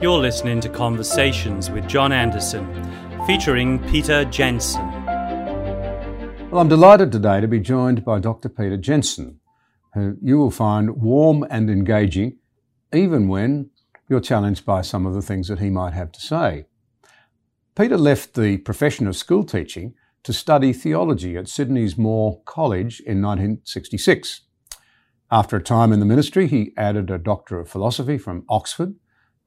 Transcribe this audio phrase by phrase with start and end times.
[0.00, 2.66] You're listening to Conversations with John Anderson,
[3.26, 4.84] featuring Peter Jensen.
[6.50, 8.48] Well, I'm delighted today to be joined by Dr.
[8.48, 9.38] Peter Jensen,
[9.94, 12.38] who you will find warm and engaging,
[12.92, 13.70] even when
[14.08, 16.66] you're challenged by some of the things that he might have to say.
[17.76, 23.22] Peter left the profession of school teaching to study theology at Sydney's Moore College in
[23.22, 24.40] 1966.
[25.30, 28.96] After a time in the ministry, he added a Doctor of Philosophy from Oxford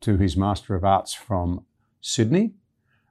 [0.02, 1.66] to his Master of Arts from
[2.02, 2.54] Sydney,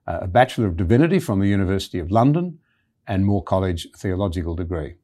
[0.06, 2.58] uh, a Bachelor of Divinity from the University of London,
[3.06, 4.96] and Moore College theological degree.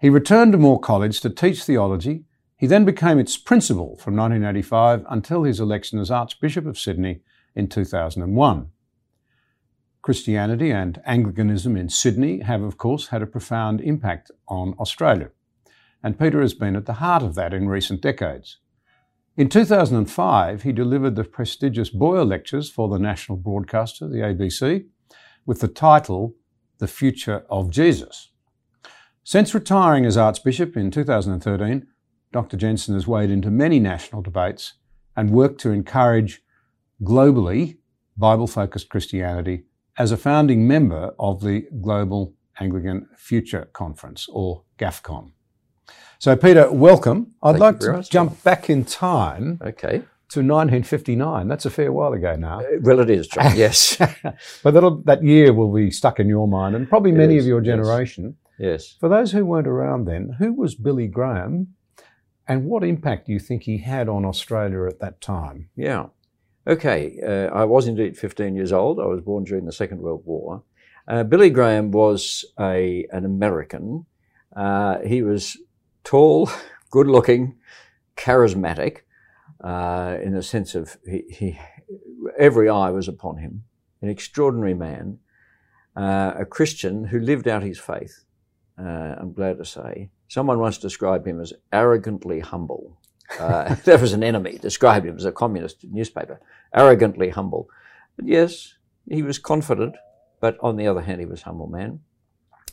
[0.00, 2.24] He returned to Moore College to teach theology.
[2.56, 7.20] He then became its principal from 1985 until his election as Archbishop of Sydney
[7.54, 8.68] in 2001.
[10.00, 15.30] Christianity and Anglicanism in Sydney have, of course, had a profound impact on Australia,
[16.02, 18.58] and Peter has been at the heart of that in recent decades.
[19.38, 24.86] In 2005, he delivered the prestigious Boyer Lectures for the national broadcaster, the ABC,
[25.46, 26.34] with the title
[26.78, 28.32] The Future of Jesus.
[29.22, 31.86] Since retiring as Archbishop in 2013,
[32.32, 32.56] Dr.
[32.56, 34.72] Jensen has weighed into many national debates
[35.16, 36.42] and worked to encourage
[37.04, 37.78] globally
[38.16, 39.66] Bible focused Christianity
[39.96, 45.30] as a founding member of the Global Anglican Future Conference, or GAFCON.
[46.18, 47.34] So, Peter, welcome.
[47.42, 48.38] I'd Thank like to much, jump John.
[48.42, 49.98] back in time Okay.
[50.30, 51.46] to 1959.
[51.46, 52.58] That's a fair while ago now.
[52.60, 53.52] Uh, Well, it is, John.
[53.56, 53.96] Yes.
[54.64, 57.44] but that'll, that year will be stuck in your mind and probably It many is,
[57.44, 57.66] of your yes.
[57.72, 58.36] generation.
[58.58, 58.96] yes.
[58.98, 61.68] For those who weren't around then, who was Billy Graham
[62.48, 65.68] and what impact do you think he had on Australia at that time?
[65.76, 66.06] Yeah.
[66.66, 67.20] Okay.
[67.24, 68.98] Uh, I was indeed 15 years old.
[68.98, 70.64] I was born during the Second World War.
[71.06, 74.04] Uh, Billy Graham was a an American.
[74.56, 75.56] Uh, he was
[76.08, 76.50] tall,
[76.90, 77.54] good looking,
[78.16, 79.00] charismatic,
[79.62, 81.58] uh, in the sense of he, he,
[82.38, 83.64] every eye was upon him.
[84.00, 85.18] An extraordinary man,
[85.94, 88.24] uh, a Christian who lived out his faith.
[88.80, 90.08] Uh, I'm glad to say.
[90.28, 92.98] Someone once described him as arrogantly humble.
[93.38, 96.40] Uh, that was an enemy, described him as a communist newspaper,
[96.72, 97.68] arrogantly humble.
[98.16, 98.76] But yes,
[99.06, 99.96] he was confident,
[100.40, 102.00] but on the other hand, he was a humble man.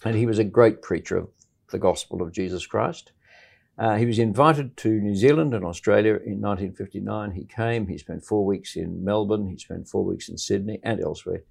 [0.05, 1.27] And he was a great preacher of
[1.71, 3.11] the gospel of Jesus Christ.
[3.77, 7.31] Uh, he was invited to New Zealand and Australia in 1959.
[7.31, 11.01] He came, he spent four weeks in Melbourne, he spent four weeks in Sydney and
[11.01, 11.43] elsewhere,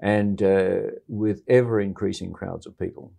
[0.00, 3.12] and uh, with ever increasing crowds of people.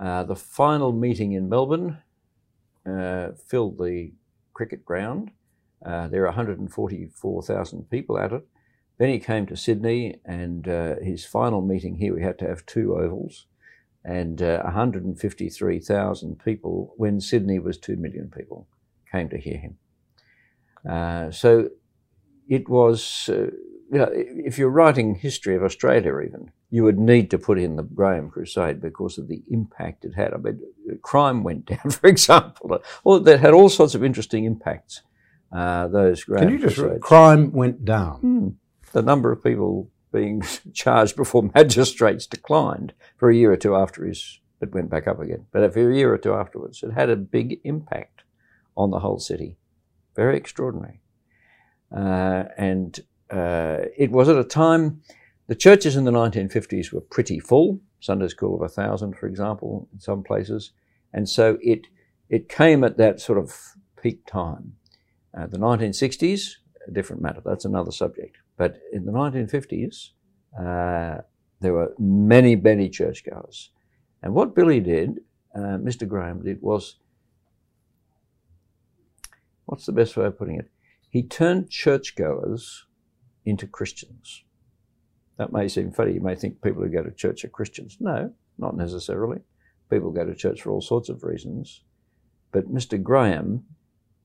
[0.00, 1.98] Uh, the final meeting in Melbourne
[2.84, 4.12] uh, filled the
[4.52, 5.30] cricket ground.
[5.84, 8.44] Uh, there are 144,000 people at it.
[8.98, 12.64] Then he came to Sydney, and uh, his final meeting here, we had to have
[12.66, 13.46] two ovals,
[14.06, 18.68] and uh, 153,000 people, when Sydney was 2 million people,
[19.10, 19.78] came to hear him.
[20.88, 21.70] Uh, so
[22.48, 23.50] it was, uh,
[23.90, 27.74] you know, if you're writing history of Australia, even, you would need to put in
[27.74, 30.32] the Graham Crusade because of the impact it had.
[30.32, 30.60] I mean,
[31.02, 32.78] crime went down, for example.
[33.02, 35.02] Well, that had all sorts of interesting impacts.
[35.50, 38.20] Uh, those Graham Can you just crime went down?
[38.20, 38.48] Hmm.
[38.92, 44.04] The number of people being charged before magistrates declined for a year or two after
[44.04, 44.40] his.
[44.62, 47.16] It went back up again, but for a year or two afterwards, it had a
[47.16, 48.22] big impact
[48.74, 49.58] on the whole city.
[50.14, 51.02] Very extraordinary,
[51.94, 52.98] uh, and
[53.30, 55.02] uh, it was at a time.
[55.48, 57.80] The churches in the 1950s were pretty full.
[58.00, 60.72] Sunday school of a thousand, for example, in some places,
[61.12, 61.86] and so it
[62.30, 63.54] it came at that sort of
[64.02, 64.72] peak time.
[65.36, 66.54] Uh, the 1960s,
[66.88, 67.42] a different matter.
[67.44, 68.38] That's another subject.
[68.56, 70.10] But in the 1950s,
[70.58, 71.18] uh,
[71.60, 73.70] there were many, many churchgoers.
[74.22, 75.20] And what Billy did,
[75.54, 76.08] uh, Mr.
[76.08, 76.96] Graham did, was
[79.66, 80.70] what's the best way of putting it?
[81.10, 82.86] He turned churchgoers
[83.44, 84.44] into Christians.
[85.38, 86.14] That may seem funny.
[86.14, 87.98] You may think people who go to church are Christians.
[88.00, 89.40] No, not necessarily.
[89.90, 91.82] People go to church for all sorts of reasons.
[92.52, 93.00] But Mr.
[93.00, 93.64] Graham,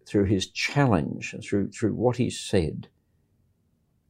[0.06, 2.88] through his challenge and through, through what he said,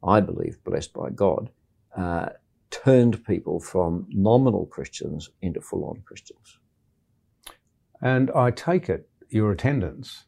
[0.03, 1.49] I believe, blessed by God,
[1.97, 2.29] uh,
[2.69, 6.57] turned people from nominal Christians into full on Christians.
[8.01, 10.25] And I take it your attendance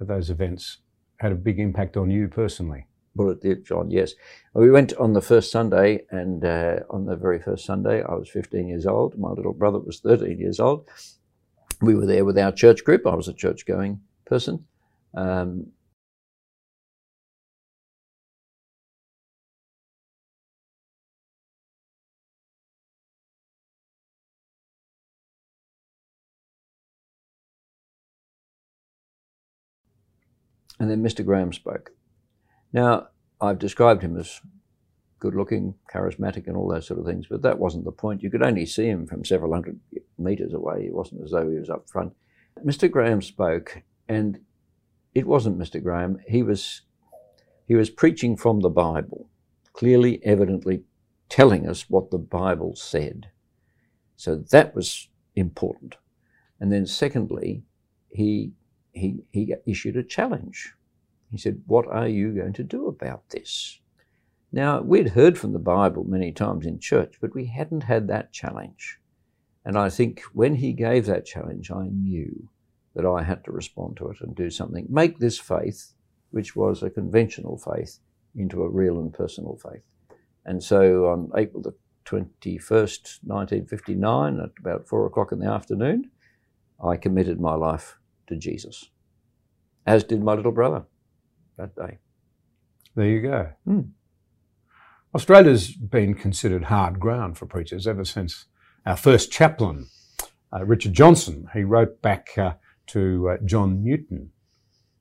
[0.00, 0.78] at those events
[1.18, 2.86] had a big impact on you personally.
[3.14, 4.14] Well, it did, John, yes.
[4.54, 8.28] We went on the first Sunday, and uh, on the very first Sunday, I was
[8.28, 9.16] 15 years old.
[9.16, 10.88] My little brother was 13 years old.
[11.80, 13.06] We were there with our church group.
[13.06, 14.64] I was a church going person.
[15.16, 15.68] Um,
[30.78, 31.24] and then Mr.
[31.24, 31.92] Graham spoke.
[32.72, 33.08] Now,
[33.40, 34.40] I've described him as
[35.20, 38.22] good looking, charismatic, and all those sort of things, but that wasn't the point.
[38.22, 39.80] You could only see him from several hundred
[40.18, 40.84] metres away.
[40.86, 42.14] It wasn't as though he was up front.
[42.64, 42.90] Mr.
[42.90, 44.40] Graham spoke, and
[45.14, 45.82] it wasn't Mr.
[45.82, 46.18] Graham.
[46.26, 46.82] He was,
[47.66, 49.28] he was preaching from the Bible,
[49.72, 50.82] clearly, evidently
[51.28, 53.30] telling us what the Bible said.
[54.16, 55.96] So that was important.
[56.60, 57.62] And then, secondly,
[58.10, 58.52] he,
[58.94, 60.72] he, he issued a challenge.
[61.30, 63.80] He said, What are you going to do about this?
[64.52, 68.32] Now, we'd heard from the Bible many times in church, but we hadn't had that
[68.32, 69.00] challenge.
[69.64, 72.48] And I think when he gave that challenge, I knew
[72.94, 74.86] that I had to respond to it and do something.
[74.88, 75.94] Make this faith,
[76.30, 77.98] which was a conventional faith,
[78.36, 79.82] into a real and personal faith.
[80.44, 81.74] And so on April the
[82.04, 86.10] 21st, 1959, at about four o'clock in the afternoon,
[86.84, 87.98] I committed my life
[88.28, 88.90] to Jesus,
[89.86, 90.84] as did my little brother
[91.56, 91.98] that day.
[92.94, 93.50] There you go.
[93.64, 93.80] Hmm.
[95.14, 98.46] Australia's been considered hard ground for preachers ever since
[98.84, 99.86] our first chaplain,
[100.52, 101.48] uh, Richard Johnson.
[101.54, 102.54] He wrote back uh,
[102.88, 104.30] to uh, John Newton,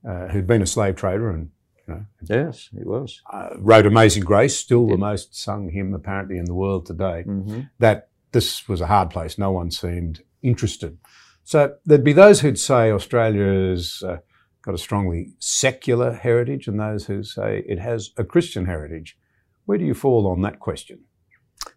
[0.08, 1.50] uh, who'd been a slave trader and
[1.88, 3.22] you know, yes, he was.
[3.32, 7.26] Uh, wrote Amazing Grace, still the most sung hymn apparently in the world today.
[7.28, 7.62] Mm-hmm.
[7.80, 9.38] That this was a hard place.
[9.38, 10.98] No one seemed interested.
[11.44, 14.18] So there'd be those who'd say Australia's uh,
[14.64, 19.18] got a strongly secular heritage and those who say it has a Christian heritage.
[19.66, 21.02] Where do you fall on that question?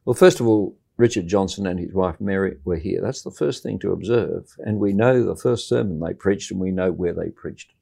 [0.04, 3.00] Well, first of all, Richard Johnson and his wife Mary were here.
[3.02, 4.46] That's the first thing to observe.
[4.58, 7.76] And we know the first sermon they preached and we know where they preached it.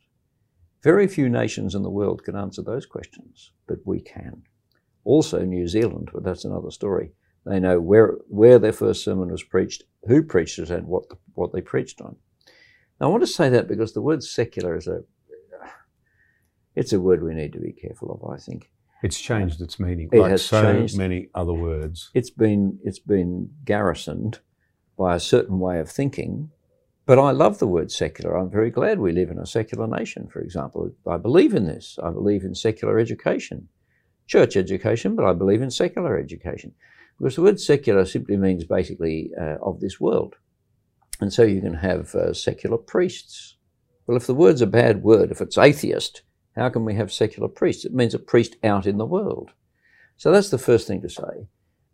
[0.83, 4.43] Very few nations in the world can answer those questions, but we can.
[5.05, 7.13] Also, New Zealand, but that's another story.
[7.47, 11.17] They know where, where their first sermon was preached, who preached it, and what, the,
[11.35, 12.17] what they preached on.
[13.01, 15.03] Now, I want to say that because the word secular is a
[16.75, 18.29] it's a word we need to be careful of.
[18.31, 18.71] I think
[19.03, 20.09] it's changed its meaning.
[20.13, 20.97] It like has so changed.
[20.97, 22.11] many other words.
[22.15, 24.41] It's been it's been garrisoned
[24.97, 26.51] by a certain way of thinking.
[27.07, 28.35] But I love the word secular.
[28.35, 30.91] I'm very glad we live in a secular nation, for example.
[31.07, 31.99] I believe in this.
[32.03, 33.69] I believe in secular education,
[34.27, 36.73] church education, but I believe in secular education.
[37.19, 40.35] Because the word secular simply means basically uh, of this world.
[41.21, 43.57] And so you can have uh, secular priests.
[44.07, 46.23] Well, if the word's a bad word, if it's atheist,
[46.57, 47.85] how can we have secular priests?
[47.85, 49.51] It means a priest out in the world.
[50.17, 51.49] So that's the first thing to say.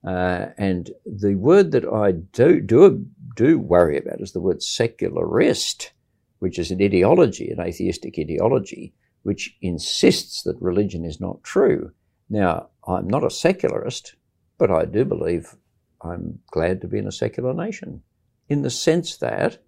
[0.06, 3.06] Uh, and the word that I do, do,
[3.36, 5.92] do worry about is the word secularist,
[6.38, 11.92] which is an ideology, an atheistic ideology, which insists that religion is not true.
[12.30, 14.14] Now, I'm not a secularist,
[14.60, 15.56] but I do believe
[16.02, 18.02] I'm glad to be in a secular nation
[18.50, 19.58] in the sense that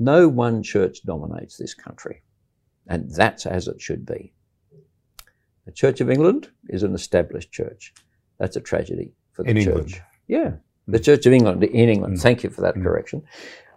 [0.00, 2.22] no one church dominates this country.
[2.88, 4.32] And that's as it should be.
[5.64, 7.94] The Church of England is an established church.
[8.38, 9.66] That's a tragedy for the in church.
[9.68, 10.02] England.
[10.28, 10.52] Yeah.
[10.88, 12.22] The Church of England in England, Mm.
[12.22, 12.82] thank you for that Mm.
[12.82, 13.22] correction,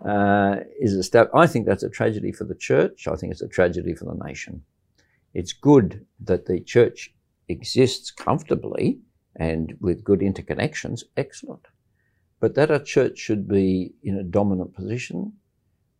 [0.06, 3.08] uh, is estab- I think that's a tragedy for the church.
[3.08, 4.64] I think it's a tragedy for the nation.
[5.34, 7.16] It's good that the church
[7.48, 9.02] exists comfortably
[9.40, 11.66] and with good interconnections, excellent.
[12.40, 15.34] But that a church should be in a dominant position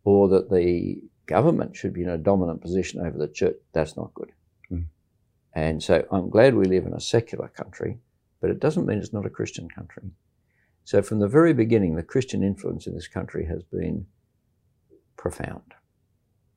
[0.04, 4.14] or that the government should be in a dominant position over the church, that's not
[4.14, 4.30] good.
[4.70, 4.84] Mm.
[5.54, 7.98] And so I'm glad we live in a secular country,
[8.40, 10.10] but it doesn't mean it's not a Christian country.
[10.84, 14.06] So from the very beginning, the Christian influence in this country has been
[15.16, 15.74] profound.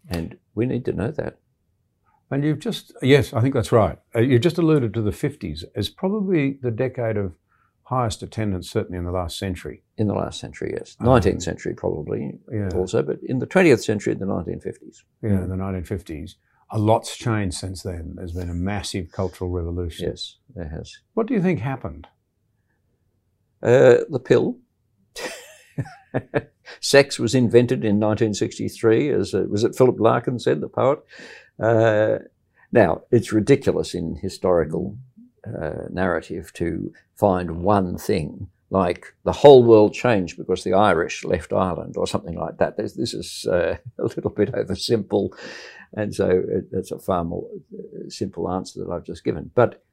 [0.10, 1.38] And we need to know that.
[2.32, 4.00] And you've just, yes, I think that's right.
[4.16, 7.34] Uh, you just alluded to the 50s as probably the decade of
[7.84, 9.84] highest attendance, certainly in the last century.
[9.98, 10.96] In the last century, yes.
[11.00, 12.70] Um, 19th century, probably Yeah.
[12.74, 15.04] also, but in the 20th century, the 1950s.
[15.22, 16.36] Yeah, in the 1950s.
[16.72, 18.14] A lot's changed since then.
[18.16, 20.08] There's been a massive cultural revolution.
[20.10, 20.98] Yes, there has.
[21.14, 22.08] What do you think happened?
[23.62, 24.58] Uh, the pill.
[26.80, 31.00] Sex was invented in 1963, as uh, was it Philip Larkin said, the poet.
[31.60, 32.20] Uh,
[32.72, 34.98] now, it's ridiculous in historical
[35.46, 41.54] uh, narrative to find one thing like the whole world changed because the Irish left
[41.54, 42.76] Ireland or something like that.
[42.76, 45.30] This, this is uh, a little bit oversimple,
[45.94, 49.52] and so it, it's a far more uh, simple answer that I've just given.
[49.54, 49.84] But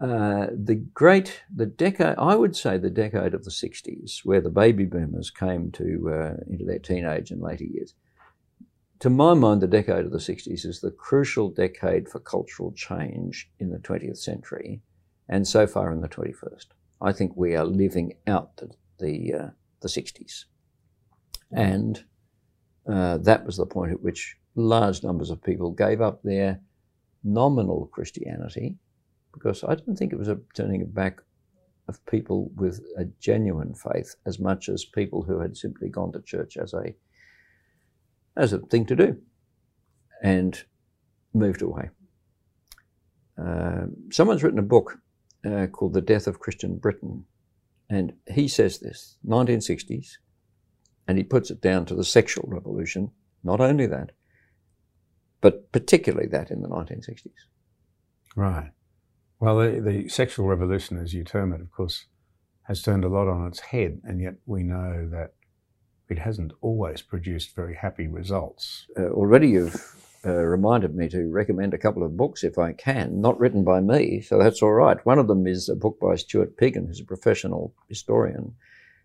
[0.00, 4.48] uh, the great, the decade, I would say the decade of the 60s, where the
[4.48, 7.94] baby boomers came to uh, into their teenage and later years.
[9.00, 13.50] To my mind, the decade of the 60s is the crucial decade for cultural change
[13.58, 14.82] in the 20th century
[15.26, 16.66] and so far in the 21st.
[17.00, 20.44] I think we are living out the, the, uh, the 60s.
[21.50, 22.04] And
[22.86, 26.60] uh, that was the point at which large numbers of people gave up their
[27.24, 28.76] nominal Christianity
[29.32, 31.22] because I don't think it was a turning back
[31.88, 36.20] of people with a genuine faith as much as people who had simply gone to
[36.20, 36.94] church as a
[38.36, 39.18] as a thing to do
[40.22, 40.64] and
[41.32, 41.90] moved away.
[43.38, 44.98] Uh, someone's written a book
[45.44, 47.24] uh, called The Death of Christian Britain,
[47.88, 50.18] and he says this 1960s,
[51.08, 53.10] and he puts it down to the sexual revolution.
[53.42, 54.10] Not only that,
[55.40, 57.30] but particularly that in the 1960s.
[58.36, 58.70] Right.
[59.38, 62.06] Well, the, the sexual revolution, as you term it, of course,
[62.64, 65.32] has turned a lot on its head, and yet we know that
[66.10, 68.86] it hasn't always produced very happy results.
[68.98, 69.76] Uh, already you've
[70.26, 73.80] uh, reminded me to recommend a couple of books if I can, not written by
[73.80, 75.04] me, so that's all right.
[75.06, 78.54] One of them is a book by Stuart Piggin, who's a professional historian,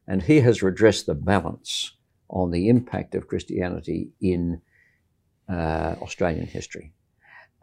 [0.08, 1.94] and he has redressed the balance
[2.30, 4.62] on the impact of Christianity in
[5.48, 6.92] uh, Australian history.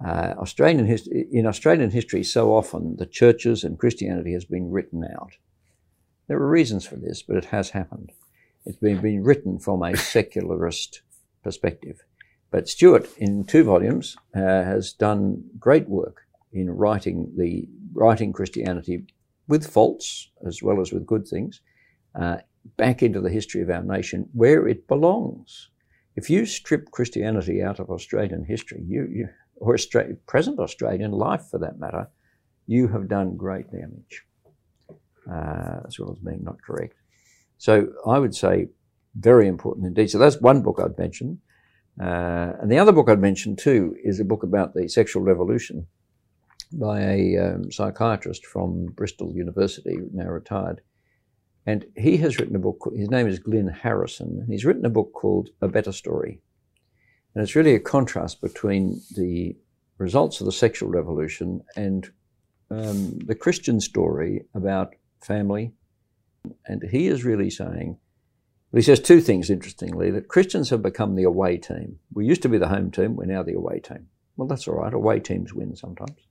[0.04, 5.04] Uh, Australian hist- in Australian history, so often the churches and Christianity has been written
[5.04, 5.32] out.
[6.28, 8.12] There are reasons for this, but it has happened.
[8.64, 11.02] It's been, been written from a secularist
[11.42, 12.00] perspective.
[12.50, 19.06] But Stuart, in two volumes, uh, has done great work in writing the writing Christianity
[19.48, 21.60] with faults as well as with good things
[22.14, 22.38] uh,
[22.76, 25.70] back into the history of our nation where it belongs.
[26.14, 29.76] If you strip Christianity out of Australian history, you, you or
[30.26, 32.08] present Australian life for that matter,
[32.66, 34.24] you have done great damage,
[35.30, 36.96] uh, as well as being not correct.
[37.62, 38.66] So I would say
[39.14, 40.10] very important indeed.
[40.10, 41.38] So that's one book I'd mention.
[42.00, 45.86] Uh, and the other book I'd mention too is a book about the sexual revolution
[46.72, 50.80] by a um, psychiatrist from Bristol University, now retired.
[51.64, 54.90] And he has written a book, his name is Glyn Harrison, and he's written a
[54.90, 56.40] book called A Better Story.
[57.32, 59.54] And it's really a contrast between the
[59.98, 62.10] results of the sexual revolution and
[62.72, 65.74] um, the Christian story about family.
[66.66, 67.98] And he is really saying,
[68.74, 71.98] he says two things interestingly that Christians have become the away team.
[72.12, 74.08] We used to be the home team, we're now the away team.
[74.36, 76.26] Well, that's all right, away teams win sometimes.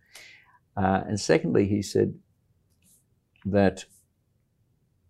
[0.76, 2.16] Uh, and secondly, he said
[3.46, 3.86] that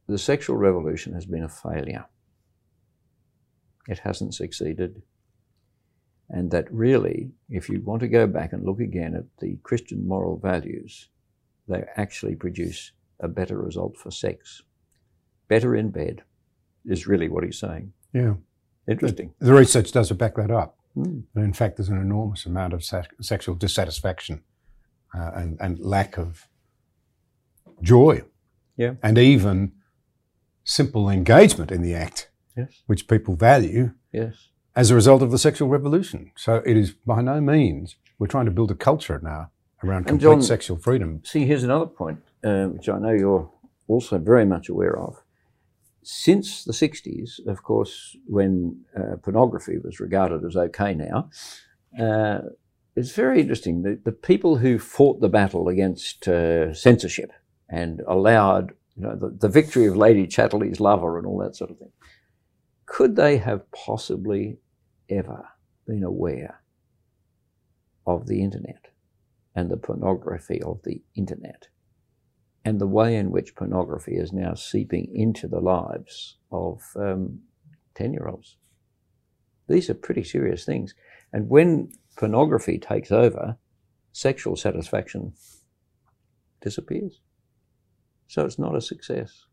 [0.07, 2.05] the sexual revolution has been a failure.
[3.87, 5.01] It hasn't succeeded.
[6.29, 10.07] And that really, if you want to go back and look again at the Christian
[10.07, 11.09] moral values,
[11.67, 14.63] they actually produce a better result for sex.
[15.51, 16.23] Better in bed
[16.85, 17.91] is really what he's saying.
[18.13, 18.35] Yeah.
[18.87, 19.33] Interesting.
[19.39, 20.77] The research does back that up.
[20.97, 21.23] Mm.
[21.35, 24.43] in fact, there's an enormous amount of se- sexual dissatisfaction
[25.13, 26.47] uh, and, and lack of
[27.81, 28.21] joy.
[28.77, 28.93] Yeah.
[29.03, 29.73] And even
[30.63, 32.83] simple engagement in the act, Yes.
[32.87, 34.47] which people value Yes.
[34.75, 36.31] as a result of the sexual revolution.
[36.37, 39.51] So it is by no means, we're trying to build a culture now
[39.83, 41.21] around complete John- sexual freedom.
[41.25, 43.49] See, here's another point, uh, which I know you're
[43.87, 45.20] also very much aware of.
[46.03, 51.29] Since the 60s, of course, when uh, pornography was regarded as okay now,
[51.99, 52.39] uh,
[52.95, 53.83] it's very interesting.
[53.83, 57.31] The, the people who fought the battle against uh, censorship
[57.69, 61.71] and allowed you know, the, the victory of Lady Chatterley's lover and all that sort
[61.71, 61.91] of thing,
[62.85, 64.57] could they have possibly
[65.09, 65.47] ever
[65.87, 66.61] been aware
[68.05, 68.87] of the internet
[69.55, 71.67] and the pornography of the internet?
[72.63, 77.39] And the way in which pornography is now seeping into the lives of um,
[77.95, 78.57] 10 year olds.
[79.67, 80.93] These are pretty serious things.
[81.33, 83.57] And when pornography takes over,
[84.11, 85.33] sexual satisfaction
[86.61, 87.21] disappears.
[88.27, 89.45] So it's not a success.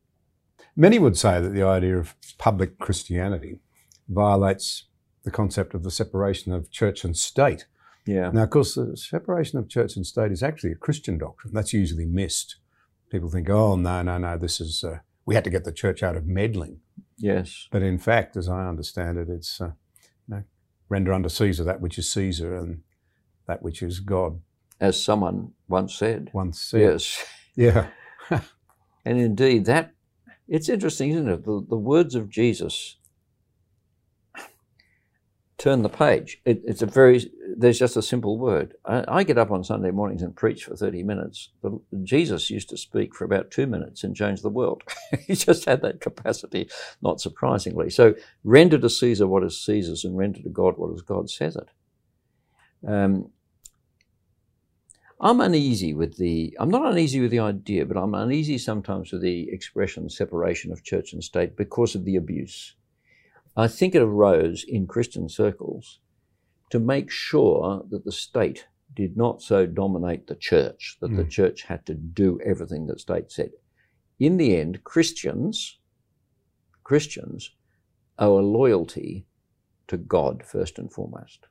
[0.76, 3.60] Many would say that the idea of public Christianity
[4.08, 4.84] violates
[5.24, 7.66] the concept of the separation of church and state.
[8.06, 8.30] Yeah.
[8.30, 11.52] Now, of course, the separation of church and state is actually a Christian doctrine.
[11.52, 12.56] That's usually missed.
[13.10, 16.02] People think, oh, no, no, no, this is, uh, we had to get the church
[16.02, 16.80] out of meddling.
[17.16, 17.68] Yes.
[17.70, 19.72] But in fact, as I understand it, it's, uh,
[20.28, 20.44] you know,
[20.88, 22.82] render unto Caesar that which is Caesar and
[23.46, 24.40] that which is God.
[24.80, 26.30] As someone once said.
[26.32, 26.80] Once said.
[26.80, 27.24] Yes.
[27.56, 27.88] Yeah.
[29.04, 29.94] And indeed, that
[30.46, 31.44] It's interesting, isn't it?
[31.44, 32.98] The, the words of Jesus
[35.58, 36.40] turn the page.
[36.44, 38.74] It, it's a very, there's just a simple word.
[38.84, 41.50] I, I, get up on Sunday mornings and preach for 30 minutes.
[42.04, 44.84] Jesus used to speak for about two minutes and change the world.
[45.26, 46.68] he just had that capacity,
[47.02, 47.90] not surprisingly.
[47.90, 51.56] So render to Caesar what is Caesar's and render to God what is God says
[51.56, 51.68] it.
[52.86, 53.30] Um,
[55.20, 59.22] I'm uneasy with the, I'm not uneasy with the idea, but I'm uneasy sometimes with
[59.22, 62.76] the expression separation of church and state because of the abuse.
[63.58, 65.98] I think it arose in Christian circles
[66.70, 71.16] to make sure that the state did not so dominate the church that mm.
[71.16, 71.28] the hmm.
[71.28, 73.50] church had to do everything that state said.
[74.20, 75.80] In the end, Christians,
[76.84, 77.50] Christians
[78.16, 79.26] owe a loyalty
[79.88, 81.46] to God first and foremost.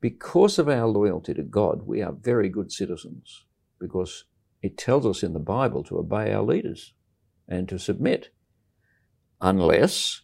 [0.00, 3.44] Because of our loyalty to God, we are very good citizens
[3.78, 4.24] because
[4.62, 6.92] it tells us in the Bible to obey our leaders
[7.48, 8.30] and to submit,
[9.40, 10.22] unless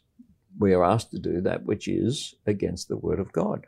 [0.59, 3.67] we are asked to do that which is against the Word of God.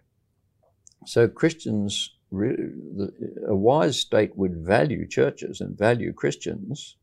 [1.07, 6.97] So Christians, a wise state would value churches and value Christians,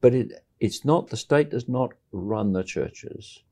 [0.00, 3.42] but it, it's not, the state does not run the churches.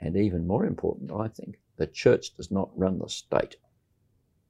[0.00, 3.56] And even more important, I think, the church does not run the state.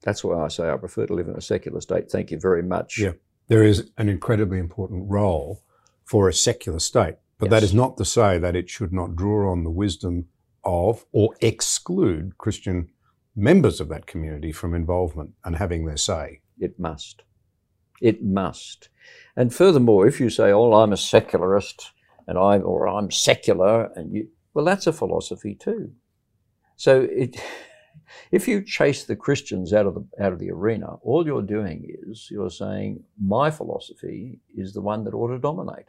[0.03, 2.11] That's why I say I prefer to live in a secular state.
[2.11, 2.99] Thank you very much.
[2.99, 3.13] Yeah,
[3.49, 5.63] there is an incredibly important role
[6.05, 7.51] for a secular state, but yes.
[7.51, 10.27] that is not to say that it should not draw on the wisdom
[10.65, 12.89] of or exclude Christian
[13.37, 16.41] members of that community from involvement and having their say.
[16.59, 17.23] It must.
[18.01, 18.89] It must.
[19.37, 21.93] And furthermore, if you say, "Oh, I'm a secularist,"
[22.27, 25.93] and I or I'm secular, and you, well, that's a philosophy too.
[26.77, 27.37] So it,
[28.31, 31.97] if you chase the Christians out of the out of the arena, all you're doing
[32.07, 35.87] is you're saying my philosophy is the one that ought to dominate.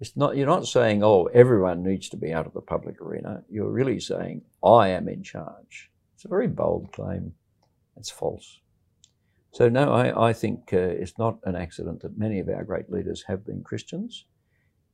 [0.00, 3.42] It's not, you're not saying, oh, everyone needs to be out of the public arena.
[3.48, 5.90] You're really saying, I am in charge.
[6.14, 7.32] It's a very bold claim.
[7.96, 8.60] It's false.
[9.52, 12.90] So, no, I, I think uh, it's not an accident that many of our great
[12.90, 14.26] leaders have been Christians.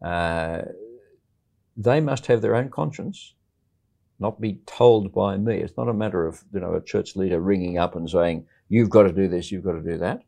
[0.04, 0.62] Uh,
[1.76, 3.34] they must have their own conscience,
[4.21, 5.56] not be told by me.
[5.56, 8.91] It's not a matter of you know a church leader ringing up and saying, you've
[8.91, 10.23] got to do this, you've got to do that.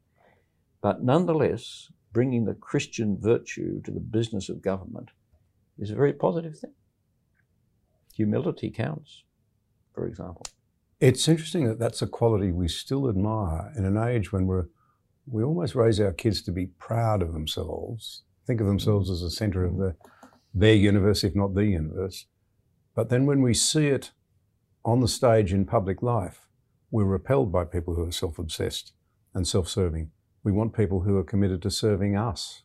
[0.80, 5.10] But nonetheless, bringing the Christian virtue to the business of government
[5.78, 6.72] is a very positive thing.
[8.14, 9.24] Humility counts,
[9.92, 10.46] for example.
[11.00, 14.68] It's interesting that that's a quality we still admire in an age when we're,
[15.26, 19.30] we almost raise our kids to be proud of themselves, think of themselves as the
[19.30, 19.96] centre of the,
[20.54, 22.26] their universe, if not the universe.
[22.94, 24.12] But then when we see it
[24.84, 26.46] on the stage in public life,
[26.92, 28.92] we're repelled by people who are self obsessed
[29.34, 30.12] and self serving.
[30.44, 32.62] We want people who are committed to serving us.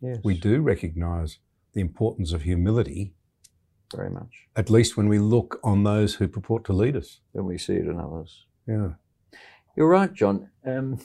[0.00, 0.18] Yes.
[0.24, 1.38] We do recognize
[1.74, 3.14] the importance of humility.
[3.94, 4.48] Very much.
[4.56, 7.20] At least when we look on those who purport to lead us.
[7.34, 8.46] Then we see it in others.
[8.66, 8.92] Yeah.
[9.76, 10.50] You're right, John.
[10.64, 10.98] Um,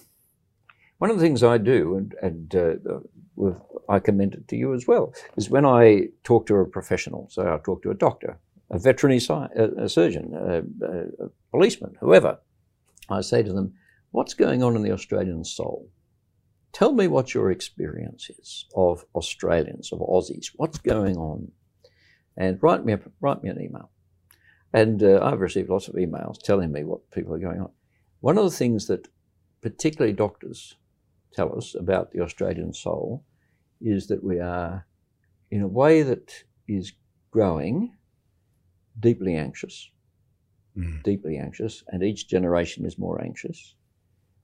[0.98, 3.00] one of the things I do, and, and uh,
[3.36, 3.58] with,
[3.90, 7.54] I commend it to you as well, is when I talk to a professional, so
[7.54, 8.40] I talk to a doctor,
[8.72, 12.40] a veterinary a, a surgeon, a, a policeman, whoever,
[13.10, 13.74] I say to them,
[14.12, 15.90] what's going on in the Australian soul?
[16.74, 20.52] Tell me what your experience is of Australians, of Aussies.
[20.56, 21.52] What's going on?
[22.36, 23.90] And write me, a, write me an email.
[24.74, 27.72] And uh, I've received lots of emails telling me what people are going on.
[28.20, 29.08] One of the things that
[29.62, 30.76] particularly doctors
[31.34, 33.24] tell us about the Australian soul
[33.82, 34.86] is that we are,
[35.52, 36.94] in a way that is
[37.32, 37.96] growing,
[39.00, 39.90] deeply anxious,
[40.78, 41.02] mm.
[41.04, 43.76] deeply anxious, and each generation is more anxious,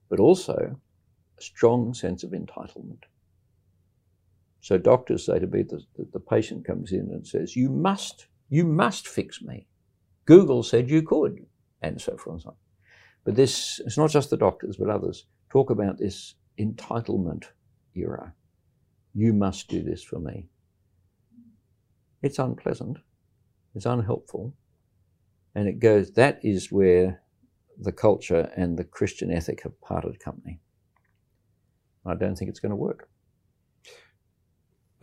[0.08, 0.78] but also
[1.38, 3.04] a strong sense of entitlement.
[4.60, 8.64] So doctors say to me that the patient comes in and says, "You must, you
[8.64, 9.66] must fix me.
[10.24, 11.46] Google said you could,"
[11.82, 12.56] and so forth and so on.
[13.24, 17.44] But this, it's not just the doctors, but others talk about this entitlement
[17.94, 18.34] era.
[19.14, 20.48] You must do this for me.
[22.22, 22.98] It's unpleasant.
[23.74, 24.54] It's unhelpful.
[25.54, 27.22] And it goes, that is where
[27.78, 30.60] the culture and the Christian ethic have parted company.
[32.06, 33.08] I don't think it's going to work.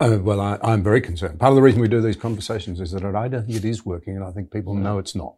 [0.00, 1.38] Uh, well, I, am very concerned.
[1.38, 3.86] Part of the reason we do these conversations is that I don't think it is
[3.86, 5.36] working, and I think people know it's not.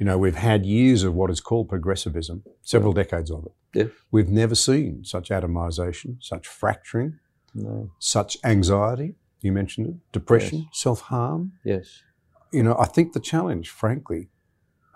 [0.00, 3.52] You know, we've had years of what is called progressivism, several decades of it.
[3.78, 3.84] Yeah.
[4.10, 7.18] We've never seen such atomization, such fracturing,
[7.54, 7.90] no.
[7.98, 9.14] such anxiety.
[9.40, 10.68] You mentioned it, depression, yes.
[10.72, 11.52] self harm.
[11.64, 12.02] Yes.
[12.52, 14.30] You know, I think the challenge, frankly,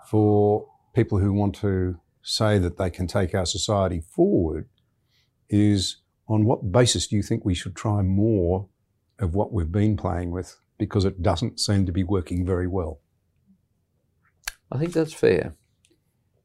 [0.05, 4.69] for people who want to say that they can take our society forward
[5.49, 8.67] is on what basis do you think we should try more
[9.19, 12.99] of what we've been playing with because it doesn't seem to be working very well.
[14.71, 15.53] I think that's fair.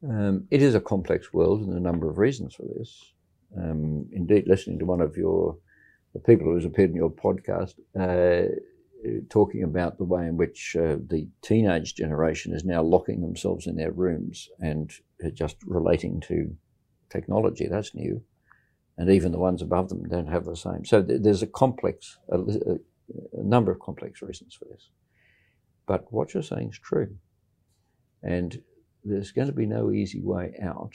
[0.07, 3.13] Um, it is a complex world, and a number of reasons for this.
[3.57, 5.57] Um, indeed, listening to one of your
[6.13, 8.49] the people who's appeared in your podcast uh,
[9.29, 13.77] talking about the way in which uh, the teenage generation is now locking themselves in
[13.77, 14.93] their rooms and
[15.35, 16.57] just relating to
[17.11, 17.67] technology.
[17.67, 18.23] That's new,
[18.99, 20.85] and even the ones above them don't have the same.
[20.85, 22.79] So th- there's a complex, a, a,
[23.35, 24.91] number of complex reasons for this.
[25.87, 27.17] But what you're saying is true,
[28.23, 28.61] and
[29.05, 30.95] there's going to be no easy way out.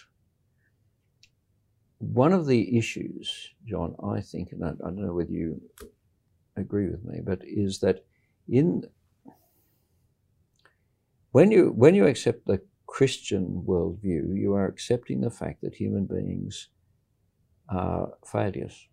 [2.00, 5.62] One of the issues, John, I think, and I, I don't know whether you
[6.62, 8.06] agree with me, but is that
[8.48, 8.84] in
[11.32, 16.06] when you when you accept the Christian worldview, you are accepting the fact that human
[16.06, 16.70] beings
[17.70, 18.88] are failures,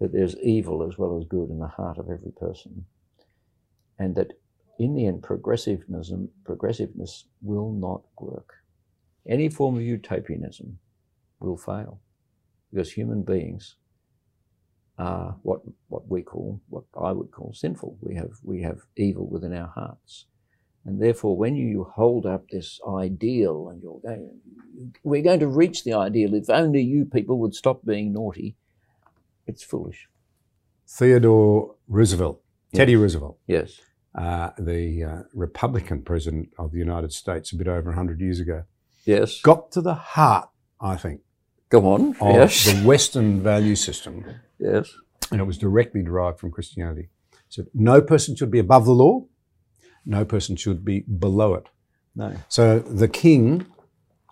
[0.00, 2.84] that there's evil as well as good in the heart of every person,
[3.98, 4.32] and that
[4.78, 8.54] in the end, progressivism progressiveness will not work.
[9.26, 10.78] Any form of utopianism
[11.40, 12.00] will fail
[12.70, 13.76] because human beings
[14.98, 17.98] are what what we call what I would call sinful.
[18.00, 20.26] We have we have evil within our hearts,
[20.84, 24.40] and therefore, when you hold up this ideal and you're going,
[25.02, 28.56] we're going to reach the ideal if only you people would stop being naughty,
[29.46, 30.08] it's foolish.
[30.86, 32.78] Theodore Roosevelt, yes.
[32.78, 33.80] Teddy Roosevelt, yes,
[34.14, 38.64] uh, the uh, Republican president of the United States, a bit over hundred years ago,
[39.04, 41.22] yes, got to the heart, I think,
[41.74, 42.14] Go on.
[42.20, 42.66] Of yes.
[42.66, 44.24] the Western value system.
[44.60, 44.94] Yes.
[45.32, 47.08] And it was directly derived from Christianity.
[47.48, 49.26] So no person should be above the law,
[50.06, 51.66] no person should be below it.
[52.14, 52.36] No.
[52.48, 53.66] So the king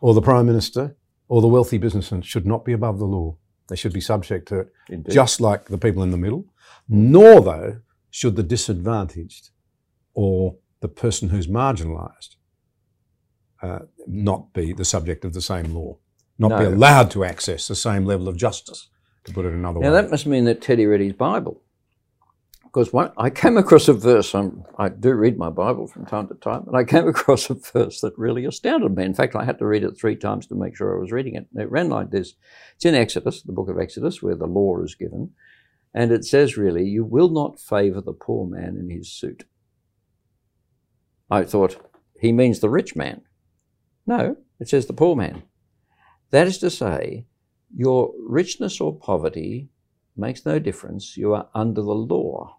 [0.00, 0.94] or the prime minister
[1.26, 3.36] or the wealthy businessman should not be above the law.
[3.66, 5.12] They should be subject to it, Indeed.
[5.12, 6.44] just like the people in the middle.
[6.88, 9.50] Nor, though, should the disadvantaged
[10.14, 12.36] or the person who's marginalised
[13.62, 15.98] uh, not be the subject of the same law
[16.38, 16.58] not no.
[16.58, 18.88] be allowed to access the same level of justice,
[19.24, 19.94] to put it another now, way.
[19.94, 21.62] Now, that must mean that Teddy read his Bible.
[22.64, 26.34] Because I came across a verse, I'm, i do read my Bible from time to
[26.34, 29.04] time, and I came across a verse that really astounded me.
[29.04, 31.34] In fact, I had to read it three times to make sure I was reading
[31.34, 31.46] it.
[31.54, 32.34] It ran like this
[32.76, 35.32] It's in Exodus, the book of Exodus, where the law is given.
[35.94, 39.44] And it says, really, you will not favour the poor man in his suit.
[41.30, 41.76] I thought,
[42.18, 43.22] he means the rich man.
[44.06, 45.42] No, it says the poor man.
[46.32, 47.26] That is to say,
[47.74, 49.68] your richness or poverty
[50.16, 51.16] makes no difference.
[51.16, 52.58] You are under the law.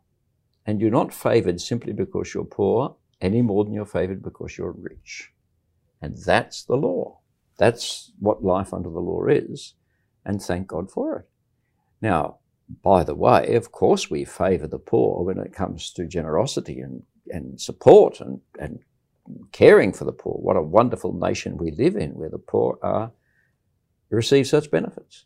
[0.65, 4.71] And you're not favored simply because you're poor any more than you're favored because you're
[4.71, 5.31] rich.
[6.01, 7.19] And that's the law.
[7.57, 9.73] That's what life under the law is.
[10.23, 11.29] And thank God for it.
[11.99, 12.37] Now,
[12.83, 17.03] by the way, of course, we favor the poor when it comes to generosity and,
[17.29, 18.79] and support and, and
[19.51, 20.35] caring for the poor.
[20.35, 23.11] What a wonderful nation we live in where the poor are
[24.15, 25.25] receive such benefits.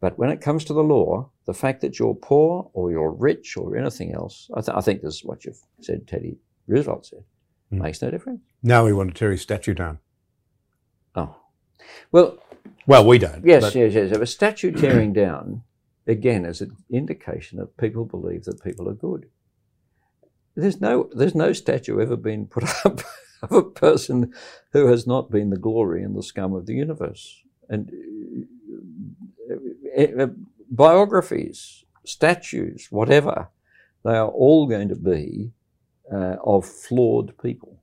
[0.00, 3.56] But when it comes to the law, the fact that you're poor or you're rich
[3.56, 7.24] or anything else, I, th- I think this is what you've said, Teddy Roosevelt said,
[7.72, 7.80] mm.
[7.80, 8.40] makes no difference.
[8.62, 9.98] Now we want to tear his statue down.
[11.14, 11.36] Oh.
[12.12, 12.38] Well,
[12.86, 13.44] well, we don't.
[13.44, 14.12] Yes, yes, yes.
[14.12, 15.62] If a statue tearing down,
[16.06, 19.26] again, is an indication that people believe that people are good.
[20.54, 23.00] There's no, there's no statue ever been put up
[23.42, 24.32] of a person
[24.72, 27.90] who has not been the glory and the scum of the universe and
[29.98, 30.26] uh, uh,
[30.70, 33.48] biographies, statues, whatever,
[34.04, 35.52] they are all going to be
[36.12, 37.80] uh, of flawed people.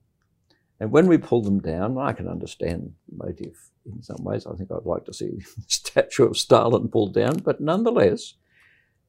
[0.80, 4.46] And when we pull them down, I can understand the motive in some ways.
[4.46, 8.34] I think I'd like to see the statue of Stalin pulled down, but nonetheless,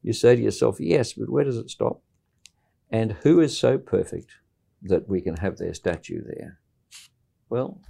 [0.02, 2.02] you say to yourself, yes, but where does it stop?
[2.90, 4.30] And who is so perfect
[4.82, 6.60] that we can have their statue there?
[7.48, 7.80] Well,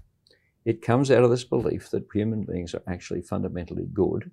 [0.66, 4.32] it comes out of this belief that human beings are actually fundamentally good,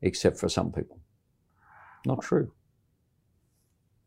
[0.00, 0.98] except for some people.
[2.06, 2.52] Not true.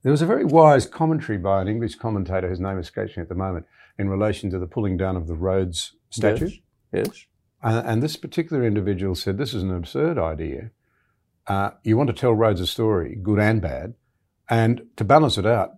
[0.02, 3.30] There was a very wise commentary by an English commentator, whose name escapes me at
[3.30, 3.68] the moment,
[4.00, 6.50] in relation to the pulling down of the Rhodes statue.
[6.92, 7.06] Yes.
[7.06, 7.26] yes.
[7.64, 10.72] Uh, and this particular individual said, This is an absurd idea.
[11.46, 13.94] Uh, you want to tell Rhodes a story, good and bad,
[14.50, 15.74] and to balance it out,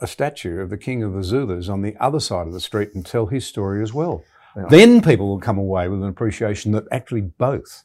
[0.00, 2.90] a statue of the king of the Zulus on the other side of the street
[2.94, 4.24] and tell his story as well.
[4.56, 4.66] Yeah.
[4.70, 7.84] Then people will come away with an appreciation that actually both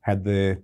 [0.00, 0.60] had their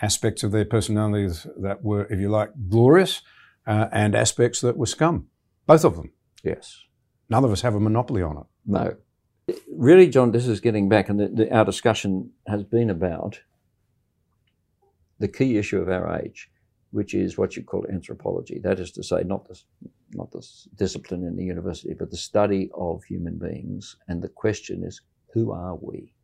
[0.00, 3.22] aspects of their personalities that were, if you like, glorious
[3.66, 5.28] uh, and aspects that were scum.
[5.66, 6.12] Both of them.
[6.42, 6.82] Yes.
[7.28, 8.44] None of us have a monopoly on it.
[8.66, 8.96] No.
[9.70, 13.40] Really, John, this is getting back, and the, the, our discussion has been about
[15.18, 16.50] the key issue of our age
[16.92, 18.60] which is what you call anthropology.
[18.62, 19.60] That is to say, not the,
[20.12, 23.96] not the discipline in the university, but the study of human beings.
[24.08, 25.00] And the question is,
[25.32, 26.14] who are we?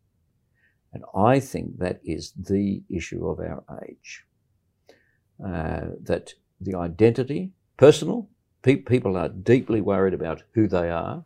[0.93, 4.25] And I think that is the issue of our age.
[5.45, 8.29] Uh, that the identity, personal,
[8.63, 11.25] pe- people are deeply worried about who they are,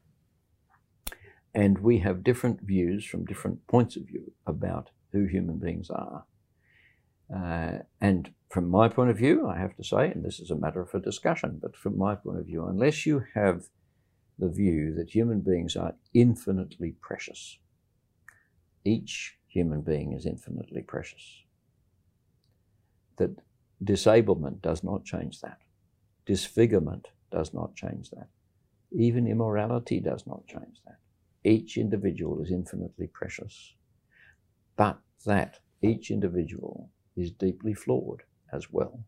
[1.54, 6.24] and we have different views from different points of view about who human beings are.
[7.34, 10.56] Uh, and from my point of view, I have to say, and this is a
[10.56, 13.64] matter for discussion, but from my point of view, unless you have
[14.38, 17.58] the view that human beings are infinitely precious,
[18.84, 21.44] each human being is infinitely precious,
[23.16, 23.38] that
[23.82, 25.58] disablement does not change that,
[26.26, 28.28] disfigurement does not change that,
[28.90, 30.98] even immorality does not change that.
[31.44, 33.74] Each individual is infinitely precious,
[34.76, 38.22] but that each individual is deeply flawed
[38.52, 39.04] as well.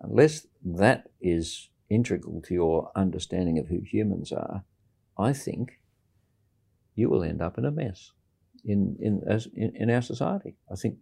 [0.00, 4.64] Unless that is integral to your understanding of who humans are,
[5.18, 5.80] I think
[6.94, 8.12] you will end up in a mess
[8.64, 10.56] in, in, as, in, in our society.
[10.70, 10.96] I think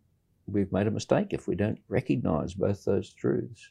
[0.46, 3.70] we've made a mistake if we don't recognize both those truths.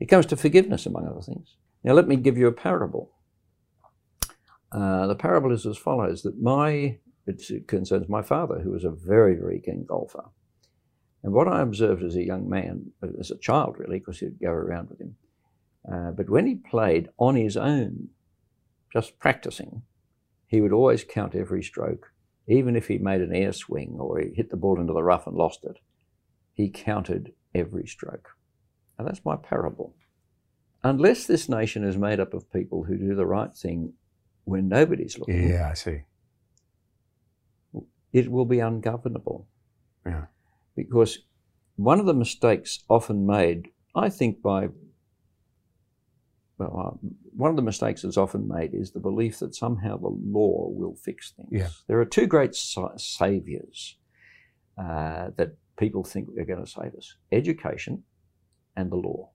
[0.00, 1.56] It comes to forgiveness, among other things.
[1.82, 3.12] Now, let me give you a parable.
[4.72, 8.90] Uh, the parable is as follows that my, it concerns my father, who was a
[8.90, 10.24] very, very keen golfer.
[11.24, 14.50] And what I observed as a young man, as a child really, because he'd go
[14.50, 15.16] around with him,
[15.90, 18.10] uh, but when he played on his own,
[18.92, 19.82] just practicing,
[20.46, 22.12] he would always count every stroke.
[22.46, 25.26] Even if he made an air swing or he hit the ball into the rough
[25.26, 25.78] and lost it,
[26.52, 28.36] he counted every stroke.
[28.98, 29.94] And that's my parable.
[30.82, 33.94] Unless this nation is made up of people who do the right thing
[34.44, 35.48] when nobody's looking.
[35.48, 36.02] Yeah, I see.
[38.12, 39.48] It will be ungovernable.
[40.04, 40.26] Yeah
[40.76, 41.18] because
[41.76, 44.68] one of the mistakes often made, I think, by
[46.56, 50.08] well, uh, one of the mistakes that's often made is the belief that somehow the
[50.08, 51.48] law will fix things.
[51.50, 51.68] Yeah.
[51.88, 53.96] There are two great sa- saviors
[54.78, 58.04] uh, that people think are going to save us education
[58.76, 59.30] and the law.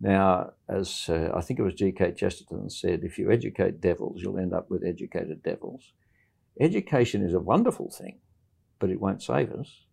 [0.00, 2.14] Now, as uh, I think it was G.K.
[2.14, 5.92] Chesterton said, if you educate devils, you'll end up with educated devils.
[6.58, 8.18] Education is a wonderful thing,
[8.80, 9.84] but it won't save us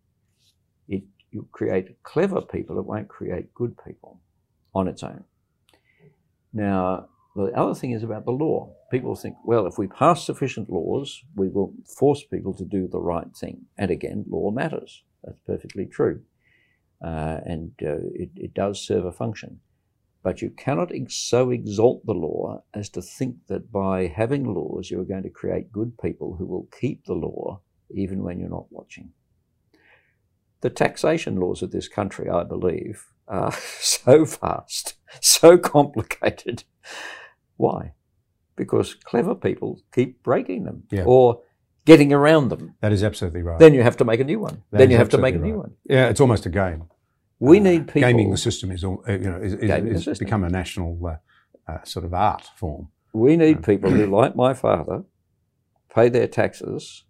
[0.90, 4.20] it you create clever people, it won't create good people
[4.74, 5.24] on its own.
[6.52, 8.72] Now, the other thing is about the law.
[8.90, 13.00] People think, well, if we pass sufficient laws, we will force people to do the
[13.00, 13.66] right thing.
[13.78, 15.04] And again, law matters.
[15.22, 16.22] That's perfectly true.
[17.02, 19.60] Uh, and uh, it, it, does serve a function.
[20.22, 24.90] But you cannot ex- so exalt the law as to think that by having laws,
[24.90, 28.70] you're going to create good people who will keep the law even when you're not
[28.70, 29.12] watching.
[30.62, 36.64] The taxation laws of this country, I believe, are so vast, so complicated.
[37.56, 37.92] Why?
[38.56, 41.04] Because clever people keep breaking them Yeah.
[41.06, 41.40] or
[41.86, 42.74] getting around them.
[42.80, 43.58] That is absolutely right.
[43.58, 44.62] Then you have to make a new one.
[44.70, 45.68] That then you have to make a absolutely new right.
[45.68, 45.76] one.
[45.88, 46.84] Yeah, it's almost a game.
[47.38, 48.02] We Uh, need people.
[48.02, 51.16] Gaming the system is, all- uh, you know, is, is, is become a national uh,
[51.72, 52.88] uh, sort of art form.
[53.14, 55.04] We need people who, like my father,
[55.94, 57.04] pay their taxes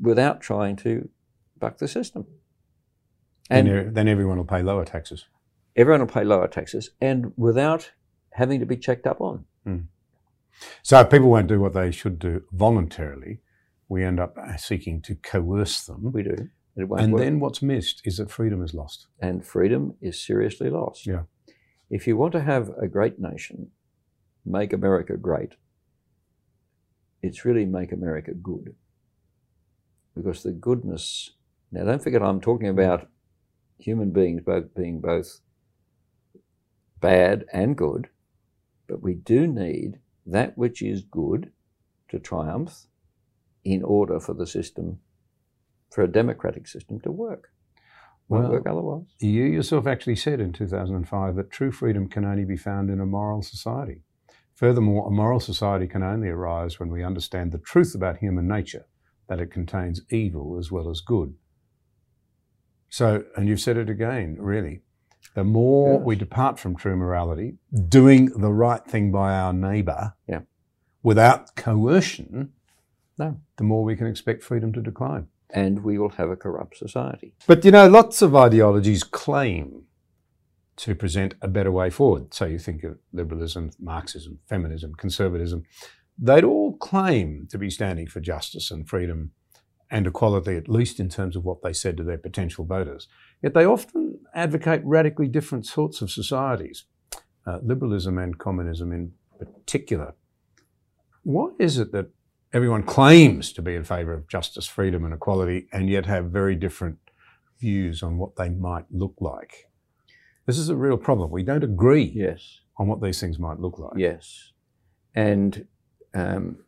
[0.00, 1.08] without trying to
[1.60, 2.26] buck the system.
[3.48, 5.26] And e- then everyone will pay lower taxes.
[5.76, 7.92] everyone will pay lower taxes and without
[8.32, 9.44] having to be checked up on.
[10.82, 13.40] So if people won't do what they should do voluntarily,
[13.88, 16.12] we end up uh, seeking to coerce them.
[16.12, 16.48] We do.
[16.76, 17.22] And work.
[17.22, 19.06] then what's missed is that freedom is lost.
[19.20, 21.06] and freedom is seriously lost.
[21.06, 21.22] Yeah.
[21.88, 23.70] If you want to have a great nation,
[24.44, 25.54] make America great,
[27.22, 28.74] it's really make America good.
[30.14, 31.32] Because the goodness,
[31.70, 32.78] now don't forget I'm talking hmm.
[32.78, 33.08] about
[33.78, 35.40] human beings both being both
[37.00, 38.08] bad and good,
[38.86, 41.50] but we do need that which is good
[42.10, 42.86] to triumph
[43.64, 45.00] in order for the system,
[45.90, 47.52] for a democratic system to work.
[48.28, 49.06] Won't Well, work otherwise.
[49.18, 53.06] You yourself actually said in 2005 that true freedom can only be found in a
[53.06, 54.02] moral society.
[54.54, 58.86] Furthermore, a moral society can only arise when we understand the truth about human nature,
[59.26, 61.34] that it contains evil as well as good.
[62.90, 64.82] So, and you've said it again, really.
[65.34, 70.40] The more we depart from true morality, doing the right thing by our neighbour Yeah.
[71.02, 72.52] without coercion,
[73.16, 73.40] No.
[73.56, 75.28] the more we can expect freedom to decline.
[75.52, 77.34] and we will have a corrupt society.
[77.48, 79.82] But you know, lots of ideologies claim
[80.76, 82.32] to present a better way forward.
[82.32, 85.64] So you think of liberalism, Marxism, feminism, conservatism.
[86.16, 89.32] They'd all claim to be standing for justice and freedom
[89.90, 93.08] and equality, at least in terms of what they said to their potential voters.
[93.42, 96.84] Yet they often advocate radically different sorts of societies,
[97.46, 100.14] uh, liberalism and communism in particular.
[101.22, 102.10] Why is it that
[102.52, 106.54] everyone claims to be in favour of justice, freedom, and equality, and yet have very
[106.54, 106.98] different
[107.58, 109.66] views on what they might look like?
[110.46, 111.30] This is a real problem.
[111.30, 112.60] We don't agree Yes.
[112.76, 113.92] on what these things might look like.
[113.96, 114.52] Yes.
[115.14, 115.66] And
[116.14, 116.58] um,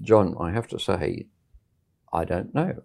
[0.00, 1.26] John, I have to say,
[2.12, 2.82] I don't know.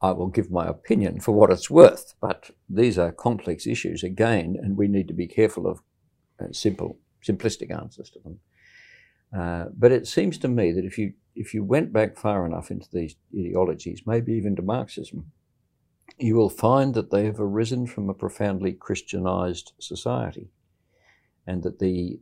[0.00, 4.56] I will give my opinion for what it's worth, but these are complex issues again,
[4.62, 5.80] and we need to be careful of
[6.38, 8.38] uh, simple, simplistic answers to them.
[9.36, 12.70] Uh, but it seems to me that if you if you went back far enough
[12.70, 15.32] into these ideologies, maybe even to Marxism,
[16.18, 20.50] you will find that they have arisen from a profoundly Christianized society,
[21.46, 22.20] and that the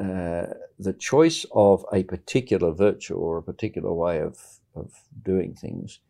[0.00, 4.36] uh, the choice of a particular virtue or a particular way of,
[4.74, 6.00] of doing things,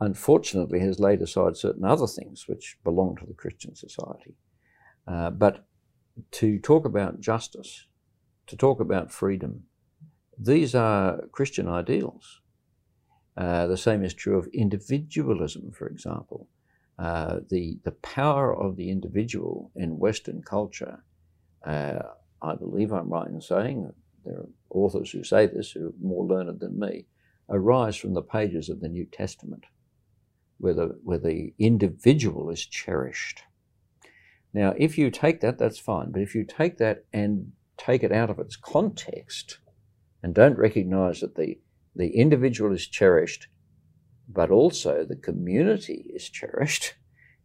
[0.00, 4.34] unfortunately, has laid aside certain other things which belong to the Christian society.
[5.06, 5.66] Uh, but
[6.30, 7.86] to talk about justice,
[8.46, 9.64] to talk about freedom,
[10.38, 12.40] these are Christian ideals.
[13.36, 16.48] Uh, the same is true of individualism, for example.
[16.98, 21.02] Uh, the, the power of the individual in Western culture,
[21.66, 22.00] uh,
[22.42, 23.90] I believe I'm right in saying,
[24.24, 27.06] there are authors who say this who are more learned than me,
[27.50, 29.64] arise from the pages of the New Testament,
[30.58, 33.42] where the, where the individual is cherished.
[34.52, 38.12] Now, if you take that, that's fine, but if you take that and take it
[38.12, 39.58] out of its context
[40.22, 41.58] and don't recognize that the,
[41.94, 43.48] the individual is cherished,
[44.28, 46.94] but also the community is cherished,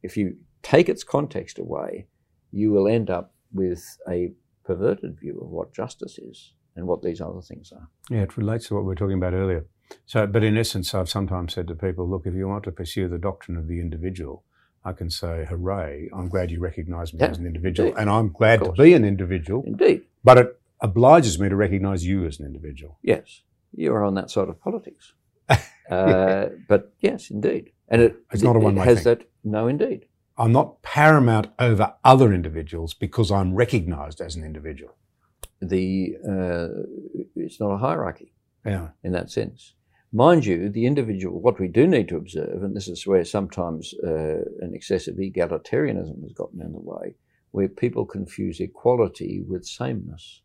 [0.04, 2.08] if you take its context away,
[2.52, 7.22] you will end up with a perverted view of what justice is and what these
[7.22, 7.88] other things are.
[8.10, 9.66] Yeah, it relates to what we were talking about earlier.
[10.06, 13.08] So, but in essence, I've sometimes said to people, look, if you want to pursue
[13.08, 14.44] the doctrine of the individual,
[14.84, 18.02] I can say, hooray, I'm glad you recognise me Yeah, as an individual, indeed.
[18.02, 22.26] and I'm glad to be an individual, Indeed, but it obliges me to recognise you
[22.26, 23.00] as an individual.
[23.02, 23.42] yes,
[23.74, 25.14] you are on that side of politics.
[25.90, 27.72] uh, but yes, indeed.
[27.90, 29.18] And it, It's not a one-way has thing.
[29.18, 30.06] that, no, indeed.
[30.38, 34.96] I'm not paramount over other individuals because I'm recognised as an individual.
[35.62, 36.84] The, uh,
[37.36, 38.34] it's not a hierarchy.
[38.66, 38.90] Yeah.
[39.04, 39.74] in that sense.
[40.12, 43.94] Mind you, the individual, what we do need to observe, and this is where sometimes
[44.04, 47.16] uh, an excessive egalitarianism has gotten in the way,
[47.52, 50.42] where people confuse equality with sameness.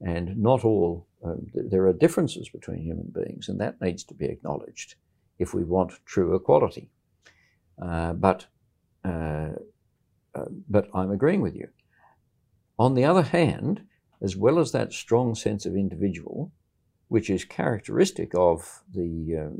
[0.00, 4.14] And not all, um, th- there are differences between human beings, and that needs to
[4.14, 4.94] be acknowledged
[5.38, 6.88] if we want true equality.
[7.80, 8.46] Uh, but,
[9.04, 9.50] uh,
[10.34, 11.68] uh, but I'm agreeing with you.
[12.78, 13.82] On the other hand,
[14.20, 16.52] as well as that strong sense of individual,
[17.12, 19.58] which is characteristic of the, um,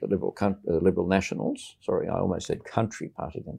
[0.00, 1.74] the liberal, uh, liberal nationals.
[1.80, 3.58] Sorry, I almost said country party then.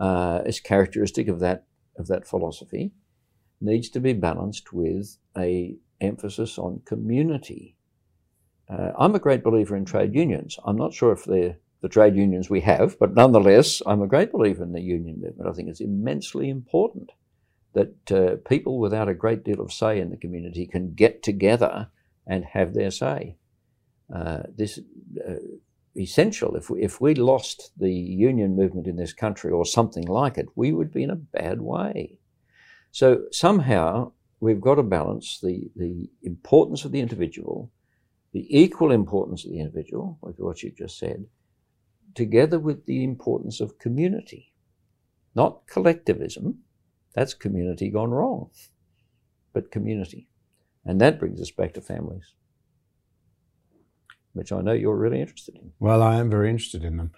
[0.00, 1.66] Uh, is characteristic of that
[1.98, 2.92] of that philosophy.
[3.60, 7.76] Needs to be balanced with a emphasis on community.
[8.68, 10.58] Uh, I'm a great believer in trade unions.
[10.64, 14.32] I'm not sure if they're the trade unions we have, but nonetheless, I'm a great
[14.32, 15.50] believer in the union movement.
[15.50, 17.12] I think it's immensely important
[17.74, 21.90] that uh, people without a great deal of say in the community can get together
[22.26, 23.36] and have their say.
[24.14, 24.78] Uh, this
[25.26, 25.34] uh,
[25.96, 26.56] essential.
[26.56, 30.48] If we, if we lost the union movement in this country or something like it,
[30.54, 32.18] we would be in a bad way.
[32.90, 37.70] So somehow we've got to balance the, the importance of the individual,
[38.32, 41.26] the equal importance of the individual, like what you just said,
[42.14, 44.52] together with the importance of community,
[45.34, 46.58] not collectivism.
[47.14, 48.50] That's community gone wrong,
[49.52, 50.28] but community.
[50.84, 52.34] And that brings us back to families,
[54.32, 55.72] which I know you're really interested in.
[55.78, 57.12] Well, I am very interested in them.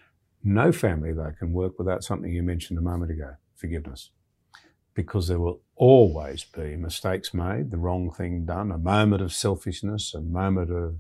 [0.44, 4.10] No family, though, can work without something you mentioned a moment ago forgiveness.
[4.94, 10.14] Because there will always be mistakes made, the wrong thing done, a moment of selfishness,
[10.14, 10.96] a moment of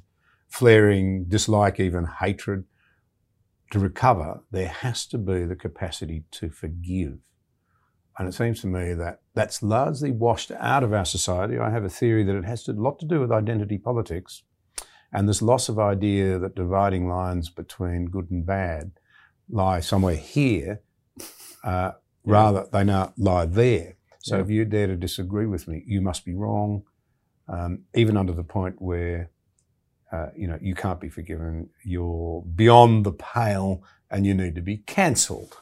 [0.48, 2.64] flaring dislike, even hatred.
[3.72, 7.18] To recover, there has to be the capacity to forgive.
[8.18, 11.58] And it seems to me that that's largely washed out of our society.
[11.58, 14.42] I have a theory that it has a lot to do with identity politics
[15.12, 18.92] and this loss of idea that dividing lines between good and bad
[19.48, 20.80] lie somewhere here,
[21.64, 21.92] uh,
[22.24, 23.96] rather they now lie there.
[24.20, 24.42] So Yeah.
[24.42, 26.82] if you dare to disagree with me, you must be wrong,
[27.48, 29.30] um, even under the point where
[30.12, 31.68] uh, you know you can't be forgiven.
[31.84, 35.56] You're beyond the pale, and you need to be cancelled.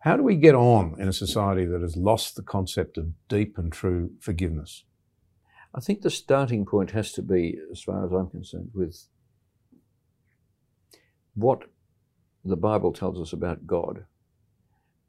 [0.00, 3.58] How do we get on in a society that has lost the concept of deep
[3.58, 4.84] and true forgiveness?
[5.74, 9.08] I think the starting point has to be, as far as I'm concerned, with
[11.34, 11.64] what
[12.44, 14.04] the Bible tells us about God.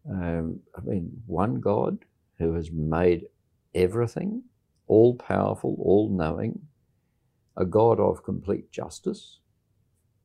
[0.10, 2.00] Um, I mean, one God
[2.40, 3.28] who has made
[3.76, 4.44] everything,
[4.88, 6.62] all powerful, all knowing,
[7.56, 9.40] a God of complete justice.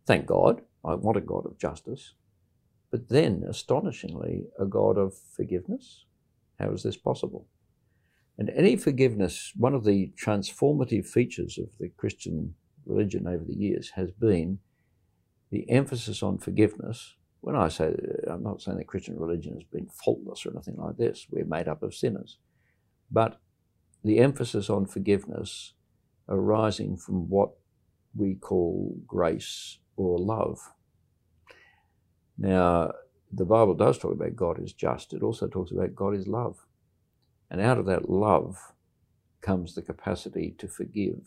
[0.06, 2.14] Thank God, I want a God of justice.
[2.94, 6.04] But then, astonishingly, a God of forgiveness.
[6.60, 7.48] How is this possible?
[8.38, 12.54] And any forgiveness, one of the transformative features of the Christian
[12.86, 14.60] religion over the years has been
[15.50, 17.16] the emphasis on forgiveness.
[17.40, 17.96] When I say,
[18.28, 21.66] I'm not saying that Christian religion has been faultless or anything like this, we're made
[21.66, 22.38] up of sinners.
[23.10, 23.40] But
[24.04, 25.74] the emphasis on forgiveness
[26.28, 27.54] arising from what
[28.14, 30.60] we call grace or love.
[32.38, 32.92] Now,
[33.32, 36.66] the Bible does talk about God is just, it also talks about God is love.
[37.50, 38.72] And out of that love
[39.40, 41.20] comes the capacity to forgive.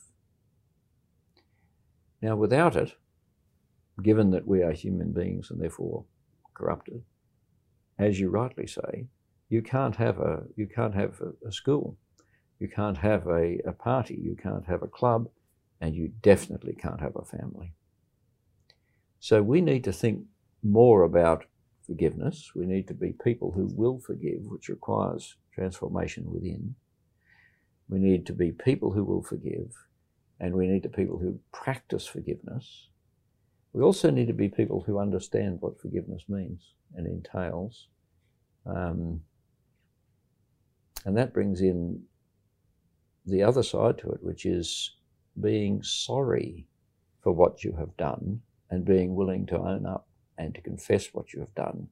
[2.21, 2.93] Now, without it,
[4.01, 6.05] given that we are human beings and therefore
[6.53, 7.03] corrupted,
[7.99, 9.07] as you rightly say,
[9.49, 11.97] you can't have a you can't have a, a school,
[12.59, 15.29] you can't have a, a party, you can't have a club,
[15.79, 17.73] and you definitely can't have a family.
[19.19, 20.25] So we need to think
[20.63, 21.45] more about
[21.85, 22.51] forgiveness.
[22.55, 26.75] We need to be people who will forgive, which requires transformation within.
[27.89, 29.71] We need to be people who will forgive,
[30.39, 32.89] and we need to people who practice forgiveness.
[33.73, 37.87] We also need to be people who understand what forgiveness means and entails.
[38.65, 39.21] Um,
[41.05, 42.03] and that brings in
[43.25, 44.97] the other side to it, which is
[45.39, 46.67] being sorry
[47.21, 50.06] for what you have done and being willing to own up
[50.37, 51.87] and to confess what you have done,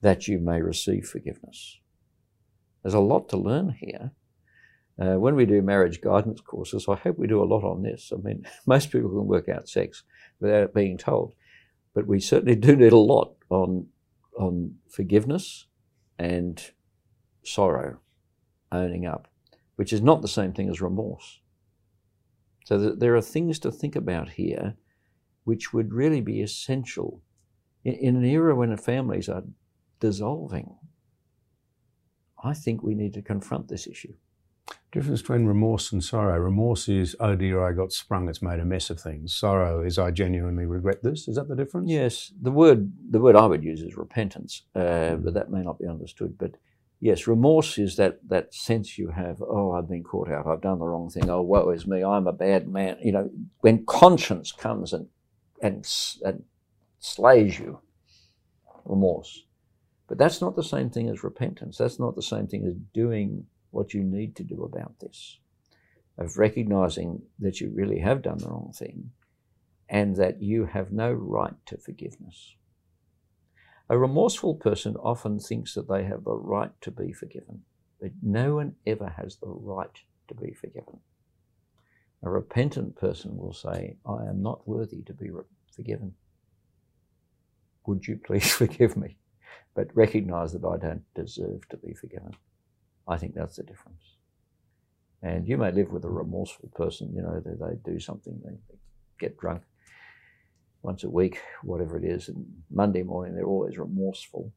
[0.00, 1.78] that you may receive forgiveness.
[2.82, 4.12] There's a lot to learn here.
[4.98, 8.12] Uh, when we do marriage guidance courses, I hope we do a lot on this.
[8.12, 10.04] I mean, most people can work out sex
[10.40, 11.34] without it being told,
[11.94, 13.86] but we certainly do need a lot on
[14.36, 15.66] on forgiveness
[16.18, 16.72] and
[17.44, 17.98] sorrow,
[18.72, 19.28] owning up,
[19.76, 21.40] which is not the same thing as remorse.
[22.64, 24.74] So there are things to think about here,
[25.44, 27.22] which would really be essential
[27.84, 29.44] in, in an era when families are
[30.00, 30.76] dissolving.
[32.42, 34.14] I think we need to confront this issue.
[34.92, 36.38] Difference between remorse and sorrow.
[36.38, 39.34] Remorse is, oh dear, I got sprung, it's made a mess of things.
[39.34, 41.26] Sorrow is, I genuinely regret this.
[41.26, 41.90] Is that the difference?
[41.90, 42.32] Yes.
[42.40, 45.24] The word, the word I would use is repentance, uh, mm.
[45.24, 46.38] but that may not be understood.
[46.38, 46.52] But
[47.00, 50.78] yes, remorse is that, that sense you have, oh, I've been caught out, I've done
[50.78, 52.96] the wrong thing, oh, woe is me, I'm a bad man.
[53.02, 53.30] You know,
[53.60, 55.08] when conscience comes and,
[55.60, 55.86] and,
[56.24, 56.44] and
[57.04, 57.80] slays you,
[58.86, 59.44] remorse.
[60.08, 61.76] But that's not the same thing as repentance.
[61.76, 65.38] That's not the same thing as doing what you need to do about this,
[66.16, 69.10] of recognizing that you really have done the wrong thing
[69.88, 72.54] and that you have no right to forgiveness.
[73.90, 77.62] A remorseful person often thinks that they have the right to be forgiven,
[78.00, 81.00] but no one ever has the right to be forgiven.
[82.22, 85.28] A repentant person will say, I am not worthy to be
[85.76, 86.14] forgiven.
[87.86, 89.18] Would you please forgive me?
[89.74, 92.32] But recognize that I don't deserve to be forgiven.
[93.08, 94.16] I think that's the difference.
[95.22, 98.52] And you may live with a remorseful person, you know, they, they do something, they,
[98.68, 98.78] they
[99.18, 99.62] get drunk
[100.82, 104.52] once a week, whatever it is, and Monday morning they're always remorseful.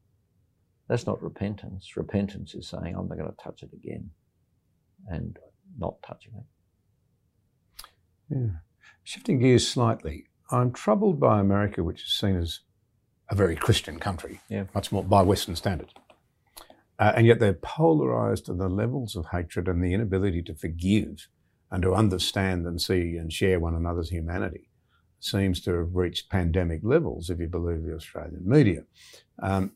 [0.86, 1.96] That's not repentance.
[1.96, 4.10] Repentance is saying, I'm not going to touch it again
[5.06, 5.38] and
[5.78, 7.86] not touching it.
[8.30, 8.48] Yeah.
[9.04, 12.60] Shifting gears slightly, I'm troubled by America, which is seen as
[13.30, 14.64] a very Christian country, yeah.
[14.74, 15.92] much more by Western standards.
[16.98, 21.28] Uh, and yet they're polarized to the levels of hatred and the inability to forgive
[21.70, 24.68] and to understand and see and share one another's humanity
[25.20, 28.84] seems to have reached pandemic levels, if you believe the Australian media.
[29.42, 29.72] Um,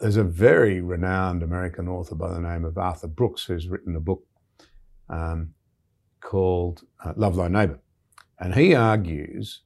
[0.00, 4.00] there's a very renowned American author by the name of Arthur Brooks who's written a
[4.00, 4.24] book
[5.08, 5.54] um,
[6.20, 7.80] called uh, Love Thy Neighbour.
[8.40, 9.62] And he argues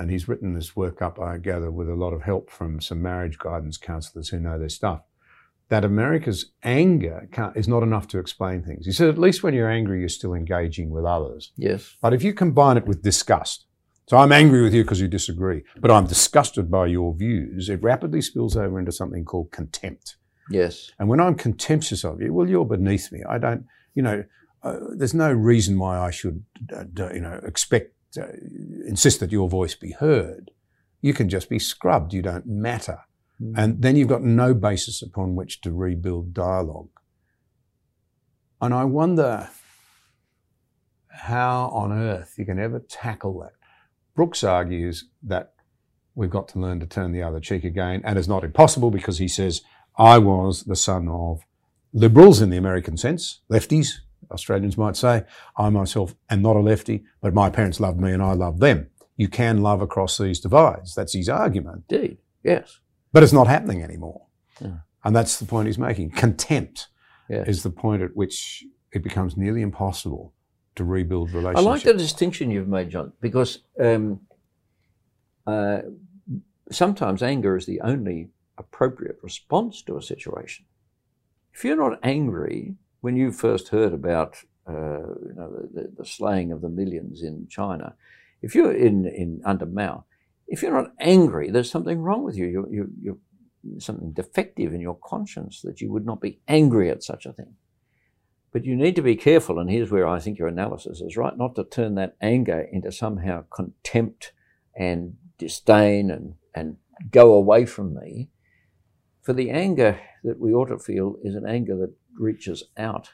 [0.00, 3.02] and he's written this work up, I gather, with a lot of help from some
[3.02, 5.02] marriage guidance counselors who know their stuff.
[5.68, 8.86] That America's anger is not enough to explain things.
[8.86, 11.52] He said, at least when you're angry, you're still engaging with others.
[11.54, 11.96] Yes.
[12.00, 13.66] But if you combine it with disgust,
[14.08, 17.82] so I'm angry with you because you disagree, but I'm disgusted by your views, it
[17.82, 20.16] rapidly spills over into something called contempt.
[20.48, 20.90] Yes.
[20.98, 23.20] And when I'm contemptuous of you, well, you're beneath me.
[23.28, 24.24] I don't, you know,
[24.62, 26.42] uh, there's no reason why I should,
[26.74, 30.50] uh, you know, expect insist that your voice be heard,
[31.00, 32.12] you can just be scrubbed.
[32.12, 33.00] You don't matter.
[33.40, 33.52] Mm.
[33.56, 36.90] And then you've got no basis upon which to rebuild dialogue.
[38.60, 39.48] And I wonder
[41.08, 43.52] how on earth you can ever tackle that.
[44.14, 45.54] Brooks argues that
[46.14, 48.02] we've got to learn to turn the other cheek again.
[48.04, 49.62] And it's not impossible because he says,
[49.96, 51.42] I was the son of
[51.92, 54.00] liberals in the American sense, lefties,
[54.30, 55.24] Australians might say.
[55.56, 58.88] I myself am not a lefty, but my parents loved me and I loved them.
[59.16, 60.94] You can love across these divides.
[60.94, 61.84] That's his argument.
[61.88, 62.80] Indeed, yes.
[63.12, 64.26] But it's not happening anymore.
[64.60, 64.78] Yeah.
[65.04, 66.10] And that's the point he's making.
[66.10, 66.88] Contempt
[67.28, 67.46] Yes.
[67.46, 70.34] is the point at which it becomes nearly impossible
[70.74, 71.64] to rebuild relationships.
[71.66, 74.20] I like the distinction you've made, John, because um,
[75.46, 75.82] uh,
[76.72, 80.66] sometimes anger is the only appropriate response to a situation.
[81.54, 84.36] If you're not angry when you first heard about
[84.68, 87.94] uh, you know, the, the, slaying of the millions in China,
[88.42, 90.04] if you're in, in under Mao,
[90.46, 92.46] if you're not angry, there's something wrong with you.
[92.46, 97.02] You, you, you're something defective in your conscience that you would not be angry at
[97.02, 97.54] such a thing.
[98.52, 101.36] But you need to be careful, and here's where I think your analysis is right,
[101.36, 104.32] not to turn that anger into somehow contempt
[104.74, 106.76] and disdain and, and
[107.10, 108.28] go away from me.
[109.22, 113.10] For the anger that we ought to feel is an anger that reaches out.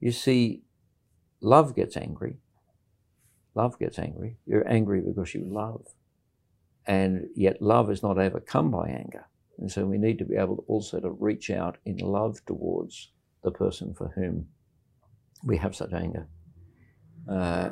[0.00, 0.62] You see,
[1.40, 2.38] love gets angry.
[3.54, 4.36] Love gets angry.
[4.46, 5.86] You're angry because you love.
[6.86, 9.26] And yet love is not overcome by anger.
[9.58, 13.12] And so we need to be able also to reach out in love towards
[13.42, 14.46] the person for whom
[15.42, 16.28] we have such anger.
[17.28, 17.70] Uh,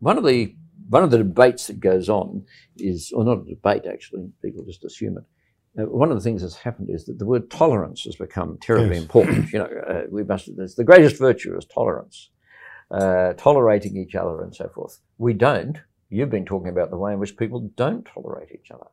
[0.00, 0.54] one of the
[0.88, 2.44] one of the debates that goes on
[2.78, 5.24] is, or not a debate actually, people just assume it.
[5.76, 8.94] Uh, one of the things that's happened is that the word tolerance has become terribly
[8.96, 9.02] Yes.
[9.02, 9.52] important.
[9.52, 10.48] You know, uh, we must.
[10.48, 12.30] It's the greatest virtue is tolerance,
[12.90, 14.98] uh, tolerating each other and so forth.
[15.18, 15.78] We don't.
[16.10, 18.86] You've been talking about the way in which people don't tolerate each other,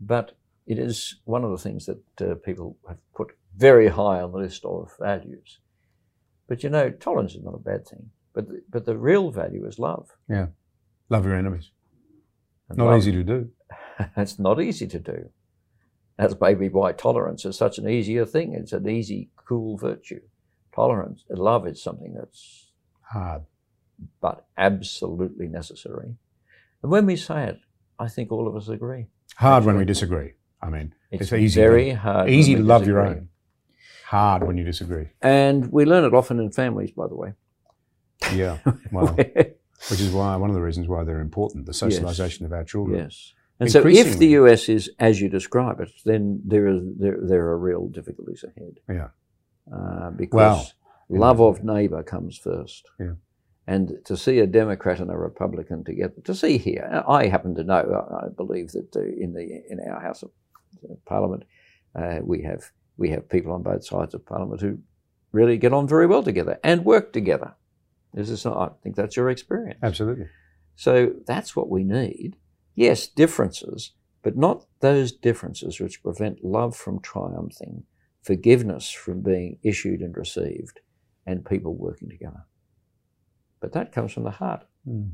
[0.00, 0.36] but
[0.66, 4.38] it is one of the things that uh, people have put very high on the
[4.38, 5.58] list of values.
[6.48, 8.10] But you know, tolerance is not a bad thing.
[8.32, 10.06] But the, but the real value is love.
[10.28, 10.46] Yeah,
[11.08, 11.72] love your enemies.
[12.68, 13.50] And Not love- easy to do.
[14.16, 15.30] It's not easy to do.
[16.20, 18.52] That's maybe why tolerance is such an easier thing.
[18.54, 20.20] It's an easy, cool virtue.
[20.74, 22.66] Tolerance, love is something that's
[23.00, 23.42] Hard.
[24.20, 26.10] but absolutely necessary.
[26.82, 27.60] And when we say it,
[27.98, 29.06] I think all of us agree.
[29.36, 30.32] Hard when we disagree.
[30.62, 32.28] I mean, It's, It's easy very hard.
[32.28, 33.28] easy to love your own.
[34.06, 35.08] Hard when you disagree.
[35.22, 37.32] And we learn it often in families, by the way.
[38.34, 38.58] Yeah.
[38.92, 42.64] Well, which is why one of the reasons why they're important, the socialization of our
[42.64, 42.98] children.
[43.04, 43.32] yes.
[43.60, 47.46] And so if the US is as you describe it, then there is there, there
[47.46, 48.80] are real difficulties ahead.
[48.88, 49.08] Yeah.
[49.72, 50.74] uh, because
[51.08, 52.88] Well, love of neighbour comes first.
[52.98, 53.14] Yeah.
[53.66, 57.62] And to see a Democrat and a Republican together, to see here, I happen to
[57.62, 60.30] know, I believe that uh, in the in our House of
[60.82, 61.44] uh, Parliament,
[61.94, 64.78] uh, we have we have people on both sides of Parliament who
[65.32, 67.54] really get on very well together and work together.
[68.12, 69.78] This is, I think that's your experience.
[69.82, 70.26] Absolutely.
[70.74, 72.36] So that's what we need.
[72.74, 73.92] Yes, differences,
[74.22, 77.84] but not those differences which prevent love from triumphing,
[78.22, 80.80] forgiveness from being issued and received,
[81.26, 82.44] and people working together.
[83.60, 84.64] But that comes from the heart.
[84.88, 85.12] Mm.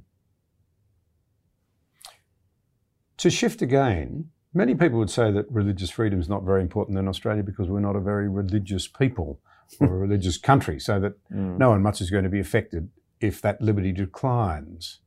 [3.19, 7.09] To shift again, many people would say that religious freedom is not very important in
[7.09, 9.41] Australia because we're not a very religious people
[9.81, 11.59] or a religious country, so that Mm.
[11.59, 12.91] no one much is going to be affected
[13.21, 15.01] if that liberty declines.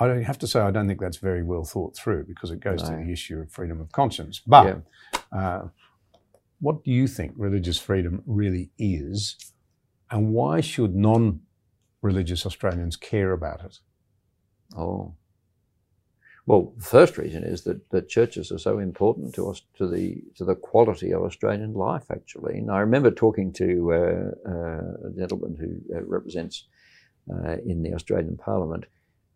[0.00, 2.60] I don't have to say I don't think that's very well thought through because it
[2.60, 4.40] goes to the issue of freedom of conscience.
[4.46, 4.80] But Yeah.
[5.38, 5.68] uh,
[6.60, 9.36] what do you think religious freedom really is,
[10.10, 13.78] and why should non-religious Australians care about it?
[14.76, 15.14] Oh.
[16.46, 20.22] Well, the first reason is that, that churches are so important to us, to the
[20.36, 22.10] to the quality of Australian life.
[22.10, 26.66] Actually, and I remember talking to uh, uh, a gentleman who uh, represents
[27.32, 28.86] uh, in the Australian Parliament.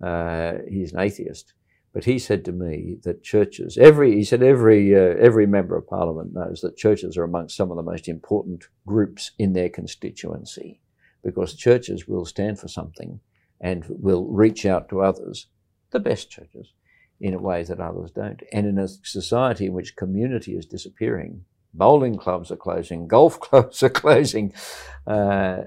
[0.02, 1.54] Uh, he's an atheist,
[1.92, 5.86] but he said to me that churches, every he said every uh, every member of
[5.86, 10.80] Parliament knows that churches are amongst some of the most important groups in their constituency,
[11.22, 13.20] because churches will stand for something
[13.60, 15.46] and will reach out to others,
[15.90, 16.72] the best churches,
[17.20, 18.42] in a way that others don't.
[18.52, 23.82] And in a society in which community is disappearing, bowling clubs are closing, golf clubs
[23.82, 24.52] are closing.
[25.06, 25.62] Uh,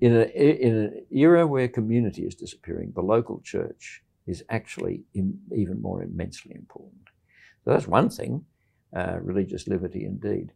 [0.00, 5.80] in, a, in an era where community is disappearing, the local church is actually even
[5.80, 7.02] more immensely important.
[7.64, 8.44] So that's one thing,
[8.94, 10.52] uh, religious liberty indeed.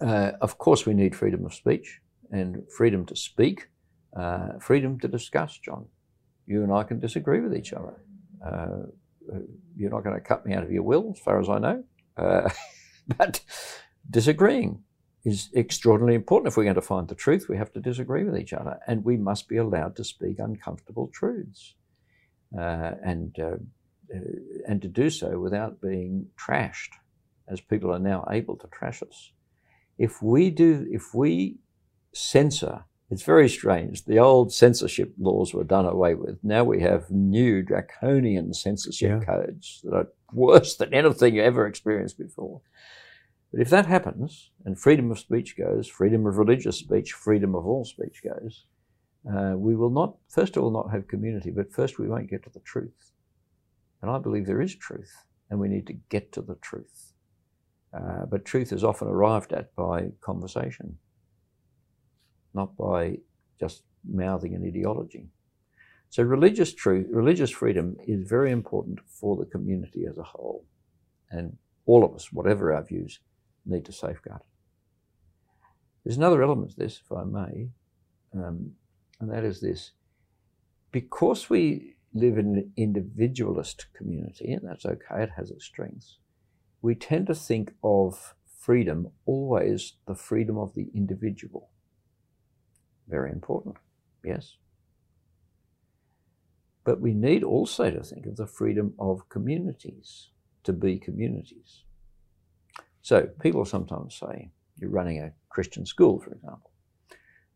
[0.00, 3.68] Uh, of course, we need freedom of speech and freedom to speak,
[4.16, 5.86] uh, freedom to discuss, John.
[6.46, 7.94] You and I can disagree with each other.
[8.44, 9.38] Uh,
[9.76, 11.84] you're not going to cut me out of your will, as far as I know.
[12.16, 12.50] Uh,
[13.18, 13.40] but
[14.10, 14.82] disagreeing
[15.24, 16.48] is extraordinarily important.
[16.48, 19.04] If we're going to find the truth, we have to disagree with each other, and
[19.04, 21.74] we must be allowed to speak uncomfortable truths.
[22.56, 23.56] Uh, and uh,
[24.14, 24.18] uh,
[24.68, 26.90] and to do so without being trashed,
[27.48, 29.32] as people are now able to trash us.
[29.98, 31.58] If we do, if we
[32.12, 34.04] censor, it's very strange.
[34.04, 36.38] The old censorship laws were done away with.
[36.44, 39.24] Now we have new draconian censorship Yeah.
[39.24, 42.60] codes that are worse than anything you ever experienced before.
[43.54, 47.64] But if that happens, and freedom of speech goes, freedom of religious speech, freedom of
[47.64, 48.64] all speech goes,
[49.32, 52.42] uh, we will not, first of all, not have community, but first we won't get
[52.42, 53.12] to the truth.
[54.02, 55.12] And I believe there is truth,
[55.50, 57.12] and we need to get to the truth.
[57.96, 60.98] Uh, but truth is often arrived at by conversation,
[62.54, 63.18] not by
[63.60, 65.28] just mouthing an ideology.
[66.10, 70.66] So religious truth, religious freedom is very important for the community as a whole.
[71.30, 73.20] And all of us, whatever our views,
[73.66, 74.46] need to safeguard it.
[76.04, 77.70] There's another element to this, if I may,
[78.34, 78.72] um,
[79.20, 79.92] and that is this.
[80.92, 86.18] Because we live in an individualist community, and that's okay, it has its strengths,
[86.82, 91.70] we tend to think of freedom always the freedom of the individual.
[93.08, 93.76] Very important,
[94.24, 94.56] yes.
[96.84, 100.28] But we need also to think of the freedom of communities,
[100.64, 101.83] to be communities.
[103.04, 104.48] So people sometimes say,
[104.78, 106.70] you're running a Christian school, for example.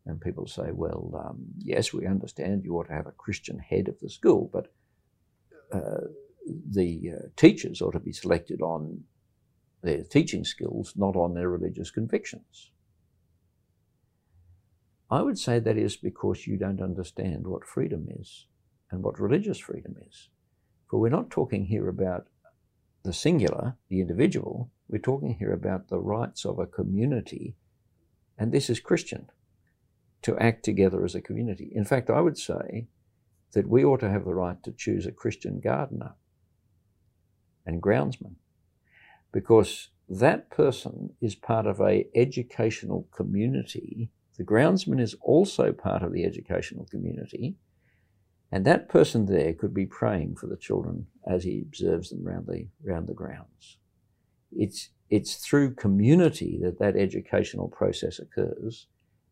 [0.05, 3.87] And people say, well, um, yes, we understand you ought to have a Christian head
[3.87, 4.71] of the school, but
[5.71, 6.05] uh,
[6.71, 9.05] the uh, teachers ought to be selected on
[9.81, 12.69] their teaching skills, not on their religious convictions.
[15.09, 18.45] I would say that is because you don't understand what freedom is
[18.91, 20.29] and what religious freedom is.
[20.87, 22.27] For we're not talking here about
[23.09, 27.55] the singular, the individual, we're talking here about the rights of a community,
[28.37, 29.31] and this is Christian,
[30.21, 31.71] to act together as a community.
[31.73, 32.87] In fact, I would say
[33.53, 36.13] that we ought to have the right to choose a Christian gardener
[37.65, 38.35] and groundsman
[39.31, 44.11] because that person is part of a educational community.
[44.37, 47.55] The groundsman is also part of the educational community.
[48.51, 52.47] And that person there could be praying for the children as he observes them round
[52.47, 53.77] the, round the grounds.
[54.51, 58.87] It's, it's through community that that educational process occurs.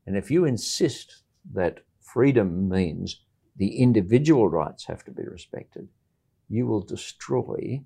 [0.06, 3.22] And if you insist that freedom means
[3.56, 5.88] the individual rights have to be respected,
[6.48, 7.82] you will destroy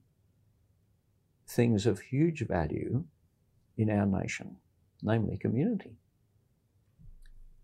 [1.48, 3.06] things of huge value
[3.78, 4.58] in our nation,
[5.02, 5.96] namely community.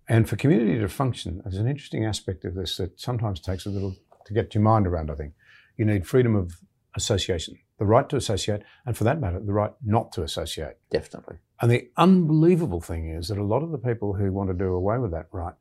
[0.08, 3.70] And for community to function, there's an interesting aspect of this that sometimes takes a
[3.70, 3.96] little
[4.26, 5.34] to get your mind around, I think.
[5.78, 6.54] You need freedom of
[6.96, 10.76] association, the right to associate, and for that matter, the right not to associate.
[10.90, 11.38] Definitely.
[11.62, 14.74] And the unbelievable thing is that a lot of the people who want to do
[14.74, 15.54] away with that right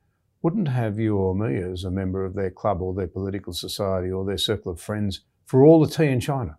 [0.42, 4.10] wouldn't have you or me as a member of their club or their political society
[4.10, 6.58] or their circle of friends for all the tea in China.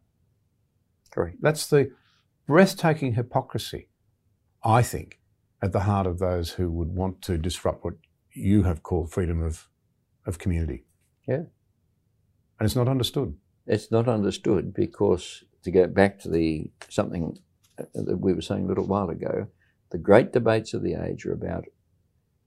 [1.11, 1.37] Correct.
[1.41, 1.91] That's the
[2.47, 3.89] breathtaking hypocrisy,
[4.63, 5.19] I think,
[5.61, 7.95] at the heart of those who would want to disrupt what
[8.33, 9.69] you have called freedom of,
[10.25, 10.85] of community.
[11.27, 11.45] Yeah.
[12.59, 13.35] And it's not understood.
[13.65, 17.37] It's not understood because, to go back to the something
[17.79, 19.47] uh, that we were saying a little while ago,
[19.91, 21.65] the great debates of the age are about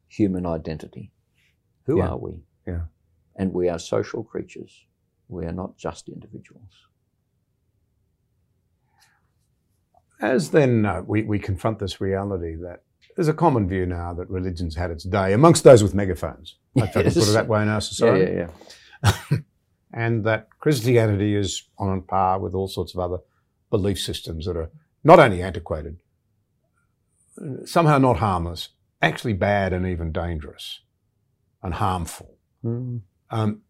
[0.08, 1.12] human identity.
[1.86, 2.08] Who Yeah.
[2.08, 2.42] are we?
[2.66, 2.82] Yeah.
[3.36, 4.86] And we are social creatures.
[5.28, 6.72] We are not just individuals.
[10.20, 12.82] As then uh, we, we confront this reality that
[13.16, 16.56] there's a common view now that religion's had its day amongst those with megaphones.
[16.74, 18.32] If I can put it that way in our Yeah, society.
[18.32, 18.50] yeah,
[19.04, 19.38] yeah.
[19.92, 23.18] and that Christianity is on par with all sorts of other
[23.70, 24.70] belief systems that are
[25.02, 25.98] not only antiquated,
[27.64, 28.68] somehow not harmless,
[29.00, 30.80] actually bad and even dangerous
[31.62, 32.36] and harmful.
[32.64, 33.00] Mm.
[33.30, 33.62] Um,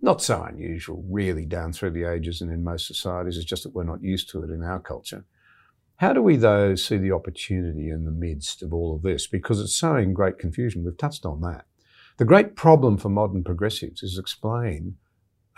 [0.00, 3.36] not so unusual, really, down through the ages and in most societies.
[3.36, 5.24] It's just that we're not used to it in our culture.
[6.00, 9.26] How do we, though, see the opportunity in the midst of all of this?
[9.26, 10.82] Because it's sowing great confusion.
[10.82, 11.66] We've touched on that.
[12.16, 14.96] The great problem for modern progressives is explain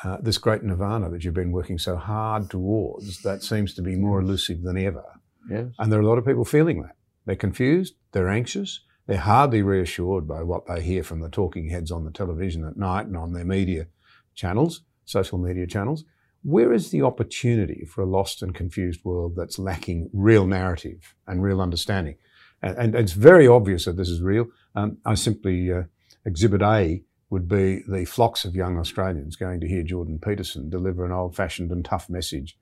[0.02, 3.94] uh, this great nirvana that you've been working so hard towards that seems to be
[3.94, 5.04] more elusive than ever.
[5.48, 5.66] Yes.
[5.78, 6.96] And there are a lot of people feeling that.
[7.24, 11.92] They're confused, they're anxious, they're hardly reassured by what they hear from the talking heads
[11.92, 13.86] on the television at night and on their media
[14.34, 16.04] channels, social media channels.
[16.42, 21.42] Where is the opportunity for a lost and confused world that's lacking real narrative and
[21.42, 22.16] real understanding?
[22.60, 24.46] And, and it's very obvious that this is real.
[24.74, 25.82] Um, I simply, uh,
[26.24, 31.04] exhibit A would be the flocks of young Australians going to hear Jordan Peterson deliver
[31.04, 32.58] an old fashioned and tough message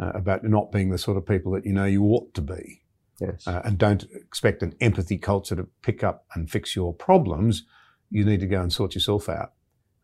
[0.00, 2.82] uh, about not being the sort of people that you know you ought to be
[3.20, 3.46] Yes.
[3.46, 7.64] uh, and don't expect an empathy culture to pick up and fix your problems.
[8.10, 9.52] You need to go and sort yourself out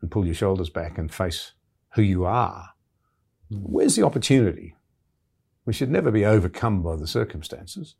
[0.01, 1.53] and pull your shoulders back and face
[1.93, 2.69] who you are
[3.49, 4.75] Where's the opportunity?
[5.65, 7.95] We should never be overcome by the circumstances.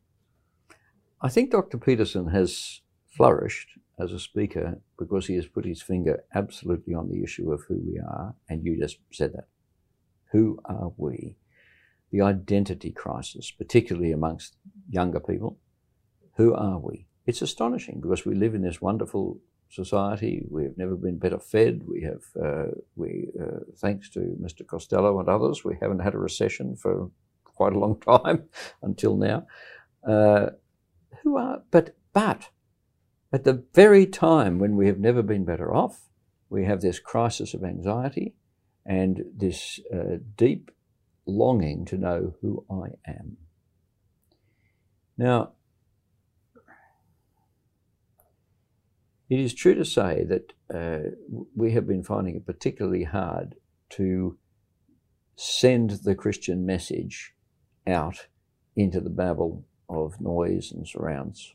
[1.22, 1.78] I think Dr.
[1.78, 3.70] Peterson has flourished
[4.00, 7.82] as a speaker because he has put his finger absolutely on the issue of who
[7.86, 9.48] we are, and you just said that.
[10.32, 11.38] Who are we?
[12.12, 14.58] The identity crisis, particularly amongst
[14.90, 15.58] younger people.
[16.38, 17.08] Who are we?
[17.26, 19.40] It's astonishing because we live in this wonderful
[19.76, 20.46] society.
[20.50, 21.84] We've never been better fed.
[21.86, 24.66] We have, uh, we, uh, thanks to Mr.
[24.66, 27.12] Costello and others, we haven't had a recession for
[27.44, 28.46] quite a long time
[28.82, 29.46] until now.
[30.08, 30.52] Uh,
[31.24, 32.50] who are, but, but
[33.34, 36.10] at the very time when we have never been better off,
[36.50, 38.36] we have this crisis of anxiety
[38.86, 40.72] and this uh, deep
[41.26, 43.38] longing to know who I am.
[45.18, 45.54] Now,
[49.30, 51.10] it is true to say that uh,
[51.56, 53.56] we have been finding it particularly hard
[53.92, 54.38] to
[55.36, 57.34] send the Christian message
[57.88, 58.28] out
[58.76, 61.54] into the babel of noise and surrounds.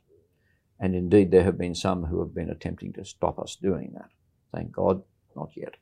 [0.78, 4.08] And indeed, there have been some who have been attempting to stop us doing that.
[4.54, 5.02] Thank God,
[5.36, 5.74] not yet.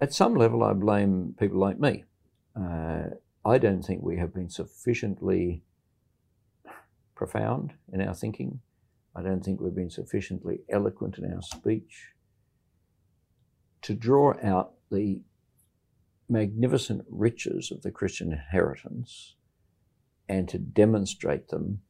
[0.00, 2.04] At some level, I blame people like me.
[2.54, 3.02] Uh,
[3.44, 5.62] I don't think we have been sufficiently
[7.20, 8.60] profound in our thinking.
[9.14, 12.12] I don't think we've been sufficiently eloquent in our speech
[13.82, 15.20] to draw out the
[16.30, 19.34] magnificent riches of the Christian inheritance
[20.30, 21.82] and to demonstrate them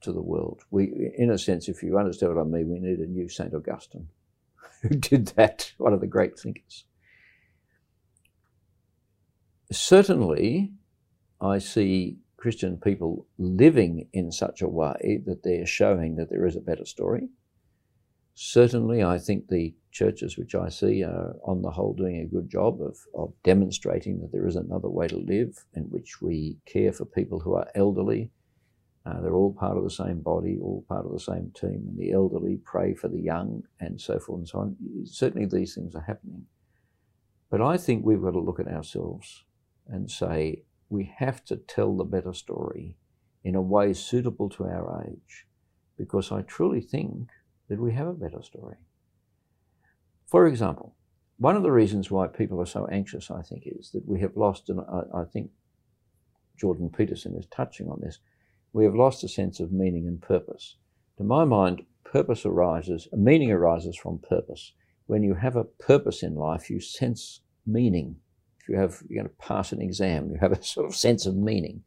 [0.00, 0.62] to the world.
[0.70, 3.52] We, in a sense, if you understand what I mean, we need a new St.
[3.52, 4.08] Augustine
[4.82, 6.86] who did that, one of the great thinkers.
[9.70, 10.72] Certainly,
[11.38, 16.56] I see Christian people living in such a way that they're showing that there is
[16.56, 17.28] a better story.
[18.34, 22.48] Certainly, I think the churches which I see are, on the whole, doing a good
[22.48, 26.92] job of, of demonstrating that there is another way to live in which we care
[26.92, 28.30] for people who are elderly.
[29.04, 31.98] Uh, they're all part of the same body, all part of the same team, and
[31.98, 34.76] the elderly pray for the young, and so forth and so on.
[35.04, 36.46] Certainly, these things are happening.
[37.50, 39.44] But I think we've got to look at ourselves
[39.88, 42.96] and say, we have to tell the better story
[43.42, 45.46] in a way suitable to our age,
[45.96, 47.30] because I truly think
[47.68, 48.76] that we have a better story.
[50.26, 50.96] For example,
[51.38, 54.36] one of the reasons why people are so anxious, I think, is that we have
[54.36, 55.50] lost, and I, I think
[56.58, 58.18] Jordan Peterson is touching on this,
[58.72, 60.76] we have lost a sense of meaning and purpose.
[61.16, 64.72] To my mind, purpose arises, meaning arises from purpose.
[65.06, 68.16] When you have a purpose in life, you sense meaning.
[68.70, 71.36] You have, you're going to pass an exam, you have a sort of sense of
[71.36, 71.82] meaning.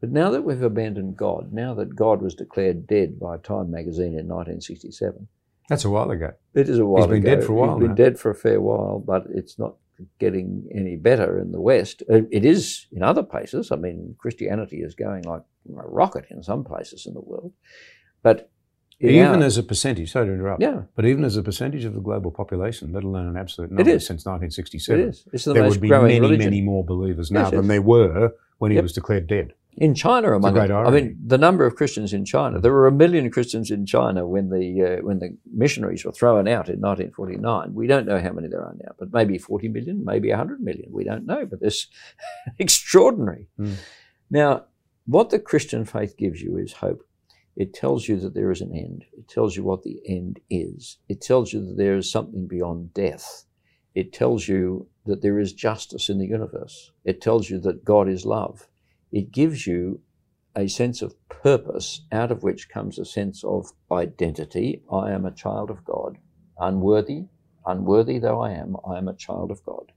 [0.00, 4.18] But now that we've abandoned God, now that God was declared dead by Time magazine
[4.18, 5.26] in 1967,
[5.68, 6.32] that's a while ago.
[6.54, 7.34] It is a while He's been ago.
[7.36, 7.94] dead for a while He's been now.
[7.94, 9.74] dead for a fair while, but it's not
[10.20, 12.02] getting any better in the West.
[12.08, 13.72] Uh, It is in other places.
[13.72, 17.52] I mean, Christianity is going like a rocket in some places in the world.
[18.22, 18.50] But
[18.98, 21.92] in Even as a percentage, sorry to interrupt, yeah, but even as a percentage of
[21.92, 24.06] the global population, let alone an absolute number is.
[24.06, 25.24] since 1967, is.
[25.32, 26.46] It's the there most would be growing many, religion.
[26.46, 29.52] many more believers now Yes, than there were when he was declared dead.
[29.76, 32.58] In China, among great I mean, the number of Christians in China.
[32.58, 36.48] There were a million Christians in China when the uh, when the missionaries were thrown
[36.48, 37.74] out in 1949.
[37.74, 40.90] We don't know how many there are now, but maybe 40 million, maybe 100 million.
[40.90, 41.88] We don't know, but there's
[42.58, 43.48] extraordinary.
[43.60, 43.74] Mm.
[44.30, 44.64] Now,
[45.04, 47.05] what the Christian faith gives you is hope.
[47.56, 49.04] It tells you that there is an end.
[49.16, 50.98] It tells you what the end is.
[51.08, 53.44] It tells you that there is something beyond death.
[53.94, 56.92] It tells you that there is justice in the universe.
[57.04, 58.68] It tells you that God is love
[59.12, 60.00] it gives you
[60.56, 64.82] a sense of purpose out of which comes a sense of identity.
[64.92, 66.18] I am a child of God.
[66.58, 67.24] Unworthy,
[67.66, 69.92] unworthy though I am, I am a child of God.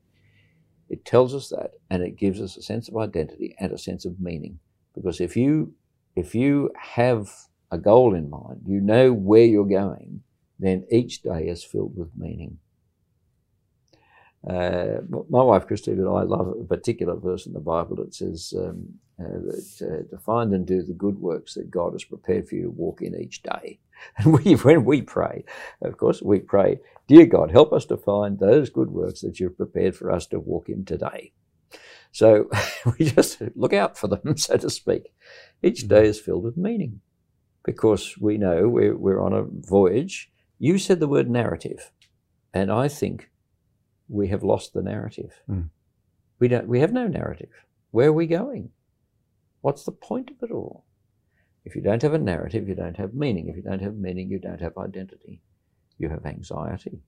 [0.90, 4.06] It tells us that and it gives us a sense of identity and a sense
[4.06, 4.60] of meaning.
[4.96, 5.74] Because if you
[6.16, 7.30] if you have
[7.72, 10.22] a goal in mind, you know where you're going,
[10.58, 12.58] then each day is filled with meaning.
[14.48, 18.54] Uh, my wife Christine and I love a particular verse in the Bible that says
[18.58, 18.88] um,
[19.20, 22.56] uh, that, uh, to find and do the good works that God has prepared for
[22.56, 23.80] you to walk in each day.
[24.18, 25.44] And we, when we pray,
[25.82, 29.58] of course, we pray, Dear God, help us to find those good works that you've
[29.58, 31.34] prepared for us to walk in today.
[32.14, 32.50] So
[32.98, 35.12] we just look out for them, so to speak.
[35.62, 37.02] Each day is filled with meaning
[37.72, 40.32] because we know we're, we're on a voyage.
[40.58, 41.92] You said the word narrative,
[42.52, 43.30] and I think
[44.08, 45.34] we have lost the narrative.
[45.48, 45.70] Mm.
[46.40, 46.68] We don't.
[46.68, 47.54] We have no narrative.
[47.92, 48.72] Where are we going?
[49.62, 50.86] What's the point of it all?
[51.64, 53.50] If you don't have a narrative, you don't have meaning.
[53.50, 55.42] If you don't have meaning, you don't have identity.
[56.00, 57.02] you have anxiety,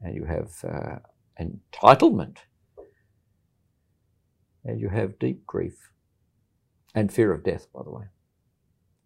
[0.00, 0.98] and you have uh,
[1.40, 2.38] entitlement,
[4.64, 5.90] and you have deep grief
[6.94, 8.06] and fear of death, by the way.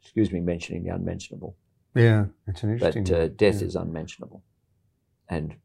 [0.06, 1.56] Excuse me mentioning the unmentionable.
[1.96, 3.02] Yeah, it's an interesting.
[3.02, 3.66] But uh, death yeah.
[3.66, 4.44] is unmentionable.
[5.28, 5.56] And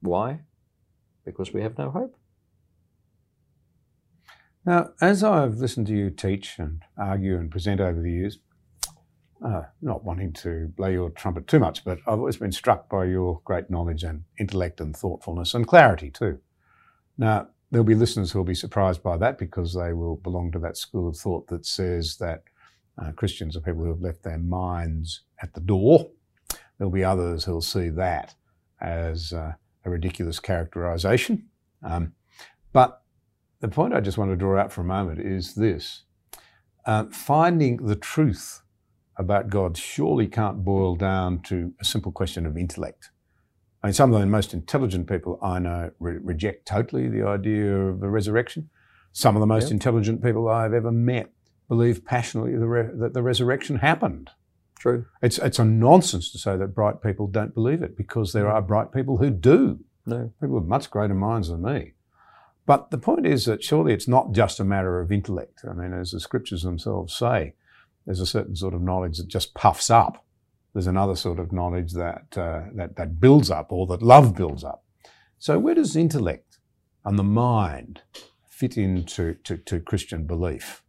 [0.00, 0.42] why?
[1.24, 2.16] Because we have no hope.
[4.64, 8.38] Now, as I've listened to you teach and argue and present over the years,
[9.44, 13.06] uh, not wanting to blow your trumpet too much, but I've always been struck by
[13.06, 16.38] your great knowledge and intellect and thoughtfulness and clarity too.
[17.18, 20.76] Now, there'll be listeners who'll be surprised by that because they will belong to that
[20.76, 22.44] school of thought that says that
[22.98, 26.10] uh, Christians are people who have left their minds at the door.
[26.78, 28.34] There'll be others who'll see that
[28.80, 29.52] as uh,
[29.84, 31.48] a ridiculous characterization.
[31.82, 32.14] Um,
[32.72, 33.02] but
[33.60, 36.04] the point I just want to draw out for a moment is this
[36.86, 38.62] uh, finding the truth
[39.16, 43.10] about God surely can't boil down to a simple question of intellect.
[43.82, 47.76] I mean, some of the most intelligent people I know re- reject totally the idea
[47.76, 48.70] of the resurrection.
[49.12, 49.72] Some of the most Yep.
[49.72, 51.30] intelligent people I've ever met
[51.70, 54.28] believe passionately the re- that the resurrection happened.
[54.78, 55.06] True.
[55.22, 58.60] It's, it's a nonsense to say that bright people don't believe it because there are
[58.60, 60.32] bright people who do No.
[60.40, 61.92] people with much greater minds than me.
[62.66, 65.60] But the point is that surely it's not just a matter of intellect.
[65.70, 67.54] I mean, as the scriptures themselves say,
[68.04, 70.24] there's a certain sort of knowledge that just puffs up.
[70.72, 74.64] There's another sort of knowledge that, uh, that, that builds up or that love builds
[74.64, 74.82] up.
[75.38, 76.58] So where does intellect
[77.04, 78.02] and the mind
[78.48, 80.82] fit into to, to Christian belief?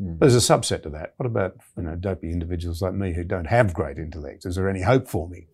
[0.00, 0.18] Mm.
[0.18, 1.14] There's a subset to that.
[1.18, 4.46] What about you know dopey individuals like me who don't have great intellect?
[4.46, 5.48] Is there any hope for me?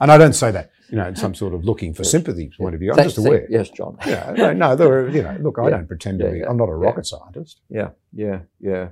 [0.00, 2.74] And I don't say that you know in some sort of looking for sympathy point
[2.74, 2.92] of view.
[2.92, 3.46] I'm just aware.
[3.50, 3.98] yes, John.
[4.06, 5.70] Yeah, no, no, there are, you know, look, I Yeah.
[5.76, 7.60] don't pretend to Yeah, be, I'm not a rocket scientist.
[7.68, 8.88] Yeah, yeah, yeah.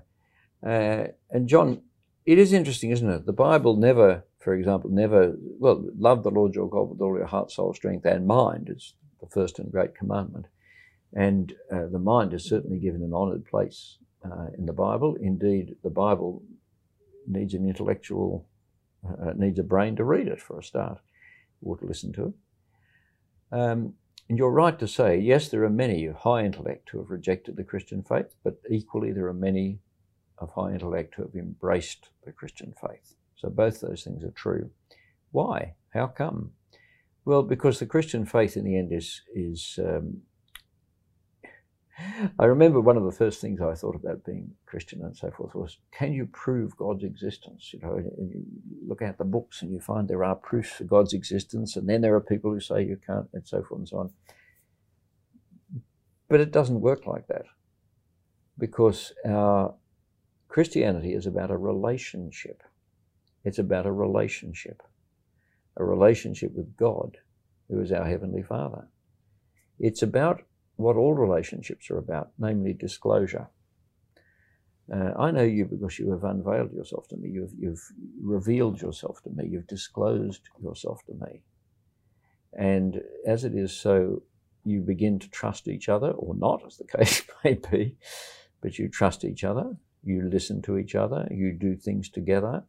[0.62, 1.80] Uh, and John,
[2.26, 3.24] it is interesting, isn't it?
[3.26, 7.26] The Bible never, for example, never, well, love the Lord your God with all your
[7.26, 10.46] heart, soul, strength, and mind is the first and great commandment.
[11.14, 15.16] And uh, the mind is certainly given an honoured place uh, in the Bible.
[15.20, 16.42] Indeed, the Bible
[17.26, 18.46] needs an intellectual,
[19.06, 20.98] uh, needs a brain to read it for a start,
[21.62, 22.34] or to listen to it.
[23.52, 23.94] Um,
[24.28, 27.56] and you're right to say, yes, there are many of high intellect who have rejected
[27.56, 29.80] the Christian faith, but equally there are many
[30.38, 33.14] of high intellect who have embraced the Christian faith.
[33.36, 34.70] So both those things are true.
[35.32, 35.74] Why?
[35.92, 36.52] How come?
[37.24, 39.78] Well, because the Christian faith in the end is is.
[39.82, 40.22] Um,
[42.38, 45.54] I remember one of the first things I thought about being Christian and so forth
[45.54, 47.72] was, can you prove God's existence?
[47.72, 48.42] You know, and you
[48.86, 52.00] look at the books and you find there are proofs for God's existence, and then
[52.00, 54.10] there are people who say you can't, and so forth and so on.
[56.28, 57.46] But it doesn't work like that,
[58.58, 59.74] because our
[60.48, 62.62] Christianity is about a relationship.
[63.44, 64.82] It's about a relationship,
[65.76, 67.18] a relationship with God,
[67.68, 68.88] who is our Heavenly Father.
[69.78, 70.42] It's about
[70.80, 73.48] what all relationships are about, namely disclosure.
[74.92, 77.30] Uh, I know you because you have unveiled yourself to me.
[77.30, 77.82] You've, you've
[78.20, 79.48] revealed yourself to me.
[79.48, 81.42] You've disclosed yourself to me.
[82.52, 84.22] And as it is so,
[84.64, 87.96] you begin to trust each other, or not, as the case may be,
[88.60, 92.64] but you trust each other, you listen to each other, you do things together.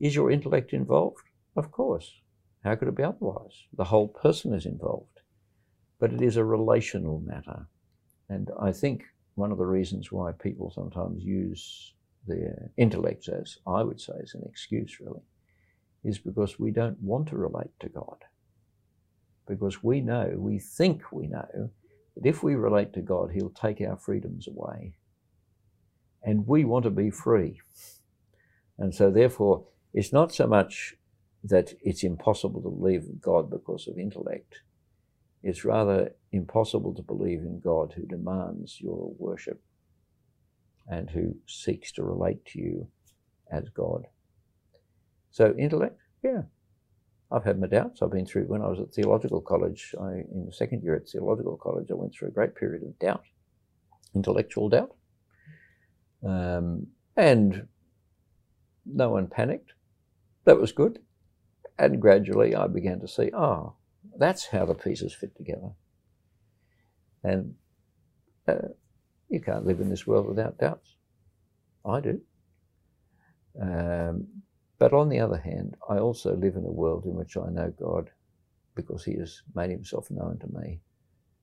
[0.00, 1.22] Is your intellect involved?
[1.56, 2.10] Of course.
[2.64, 3.64] How could it be otherwise?
[3.76, 5.13] The whole person is involved.
[6.04, 7.66] But it is a relational matter.
[8.28, 9.04] And I think
[9.36, 11.94] one of the reasons why people sometimes use
[12.26, 15.22] their intellects as, I would say, as an excuse really,
[16.04, 18.18] is because we don't want to relate to God.
[19.48, 21.70] Because we know, we think we know,
[22.16, 24.96] that if we relate to God, He'll take our freedoms away.
[26.22, 27.62] And we want to be free.
[28.76, 30.96] And so, therefore, it's not so much
[31.44, 34.60] that it's impossible to believe in God because of intellect.
[35.44, 39.62] It's rather impossible to believe in God who demands your worship
[40.88, 42.88] and who seeks to relate to you
[43.52, 44.06] as God.
[45.30, 46.42] So, intellect, yeah.
[47.30, 48.00] I've had my doubts.
[48.00, 51.08] I've been through, when I was at theological college, I, in the second year at
[51.08, 53.24] theological college, I went through a great period of doubt,
[54.14, 54.94] intellectual doubt.
[56.26, 56.86] Um,
[57.18, 57.68] and
[58.86, 59.72] no one panicked.
[60.46, 61.00] That was good.
[61.78, 63.74] And gradually I began to see, oh,
[64.18, 65.72] that's how the pieces fit together.
[67.22, 67.54] And
[68.46, 68.68] uh,
[69.28, 70.96] you can't live in this world without doubts.
[71.84, 72.20] I do.
[73.60, 74.26] Um,
[74.78, 77.72] but on the other hand, I also live in a world in which I know
[77.78, 78.10] God
[78.74, 80.80] because He has made Himself known to me.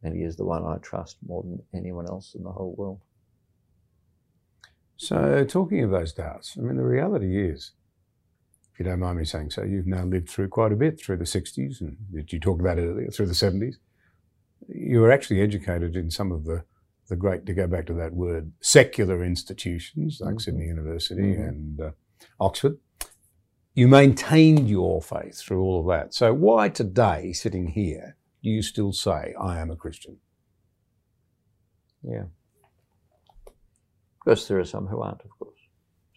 [0.03, 3.01] And He is the one I trust more than anyone else in the whole world.
[4.97, 7.71] So, talking of those doubts, I mean, the reality is,
[8.81, 11.23] you don't mind me saying so, you've now lived through quite a bit through the
[11.23, 13.75] 60s, and you talked about it earlier, through the 70s.
[14.67, 16.63] You were actually educated in some of the,
[17.07, 20.39] the great, to go back to that word, secular institutions like mm-hmm.
[20.39, 21.41] Sydney University mm-hmm.
[21.43, 21.91] and uh,
[22.39, 22.79] Oxford.
[23.75, 26.15] You maintained your faith through all of that.
[26.15, 30.17] So, why today, sitting here, do you still say, I am a Christian?
[32.01, 32.23] Yeah.
[34.25, 35.59] Because there are some who aren't, of course.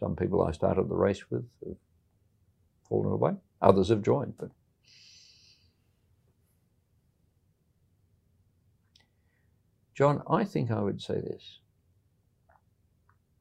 [0.01, 1.77] Some people I started the race with have
[2.89, 3.33] fallen away.
[3.63, 4.51] Others have joined, but
[9.95, 11.61] John, I think I would say this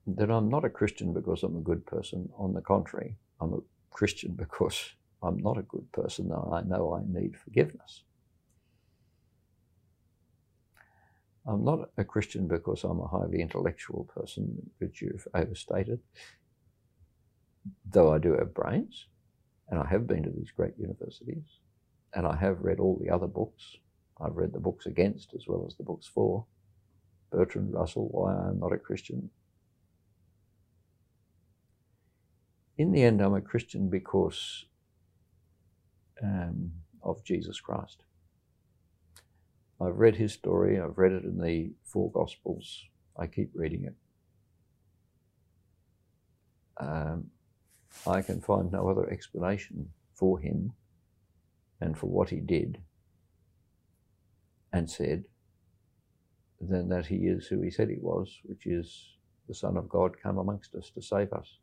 [0.06, 2.30] that I'm not a Christian because I'm a good person.
[2.38, 4.92] On the contrary, I'm a Christian because
[5.22, 8.04] I'm not a good person, though I know I need forgiveness.
[11.46, 16.00] I'm not a Christian because I'm a highly intellectual person, which you've overstated,
[17.90, 19.08] though I do have brains,
[19.70, 21.44] and I have been to these great universities,
[22.14, 23.78] and I have read all the other books.
[24.22, 26.46] I've read the books against as well as the books for.
[27.32, 29.30] Bertrand Russell, Why I'm Not a Christian.
[32.78, 34.66] In the end, I'm a Christian because
[36.24, 38.04] um, of Jesus Christ.
[39.82, 42.84] I've read his story, I've read it in the four Gospels,
[43.18, 43.96] I keep reading it.
[46.78, 47.26] Um,
[48.08, 50.74] I can find no other explanation for him
[51.80, 52.80] and for what he did
[54.72, 55.24] and said
[56.60, 59.18] than that he is who he said he was, which is
[59.48, 61.60] the Son of God come amongst us to save us,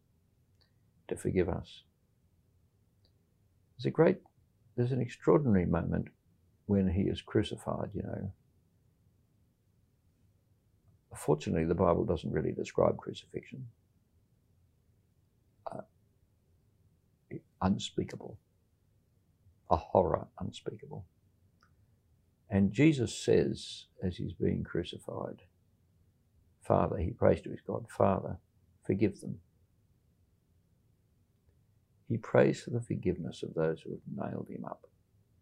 [1.09, 1.83] to forgive us.
[3.77, 4.19] There's a great,
[4.77, 6.09] there's an extraordinary moment
[6.67, 8.33] when he is crucified, you know.
[11.17, 13.67] Fortunately, the Bible doesn't really describe crucifixion.
[15.71, 15.81] Uh,
[17.63, 18.39] unspeakable,
[19.71, 21.05] a horror unspeakable.
[22.49, 25.43] And Jesus says, as he's being crucified,
[26.63, 28.39] Father, he prays to his God, Father,
[28.85, 29.39] forgive them.
[32.09, 34.87] He prays for the forgiveness of those who have nailed him up,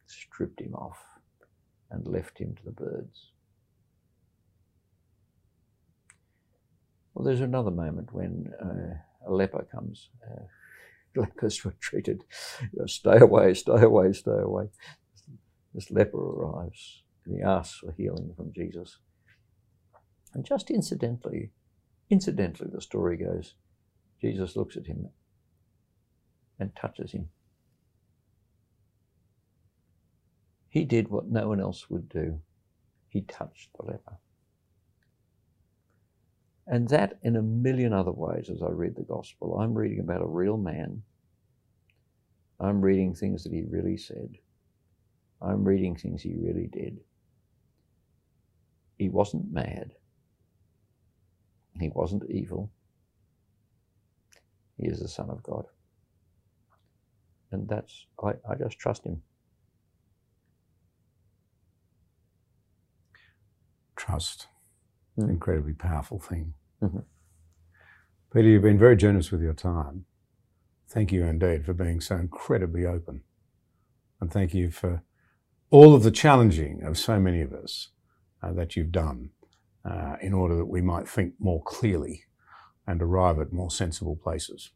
[0.07, 0.99] stripped him off,
[1.91, 3.31] and left him to the birds.
[7.15, 10.11] Well, there's another moment when uh, a leper comes.
[10.31, 10.45] Uh,
[11.17, 12.25] lepers were treated,
[12.61, 14.69] you know, stay away, stay away, stay away.
[15.75, 18.99] This leper arrives and he asks for healing from Jesus.
[20.35, 21.51] And just incidentally,
[22.11, 23.55] incidentally, the story goes,
[24.21, 25.09] Jesus looks at him
[26.59, 27.29] and touches him.
[30.69, 32.41] He did what no one else would do.
[33.09, 34.19] He touched the leper.
[36.69, 40.23] And that, in a million other ways, as I read the gospel, I'm reading about
[40.23, 41.03] a real man.
[42.61, 44.37] I'm reading things that he really said.
[45.43, 47.01] I'm reading things he really did.
[48.99, 49.93] He wasn't mad.
[51.81, 52.71] He wasn't evil.
[54.77, 55.67] He is the Son of God.
[57.53, 59.23] And that's, I, I just trust him.
[63.97, 64.47] trust.
[65.19, 65.25] Mm.
[65.25, 66.55] An incredibly powerful thing.
[66.83, 67.01] Mm-hmm.
[68.33, 70.05] Peter, you've been very generous with your time.
[70.89, 73.23] Thank you indeed for being so incredibly open.
[74.21, 75.03] And thank you for
[75.71, 77.89] all of the challenging of so many of us
[78.43, 79.31] uh, that you've done
[79.85, 82.25] uh, in order that we might think more clearly
[82.87, 84.71] and arrive at more sensible places.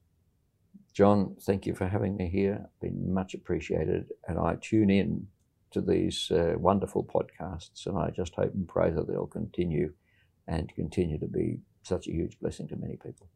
[0.93, 2.67] John, thank you for having me here.
[2.81, 4.07] Been much appreciated.
[4.29, 5.27] And I tune in
[5.71, 9.95] to these uh, wonderful podcasts, and I just hope and pray that they'll continue
[10.47, 13.29] and continue to be such a huge blessing to many people.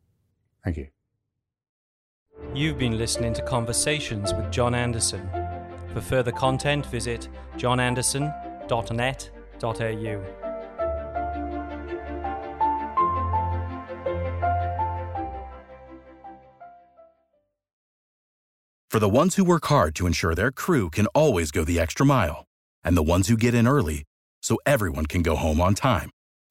[0.64, 0.88] Thank you.
[2.54, 5.28] You've been listening to Conversations with John Anderson.
[5.92, 10.46] For further content, visit johnanderson.net.au.
[18.96, 22.06] For the ones who work hard to ensure their crew can always go the extra
[22.06, 22.46] mile,
[22.82, 24.04] and the ones who get in early
[24.40, 26.08] so everyone can go home on time,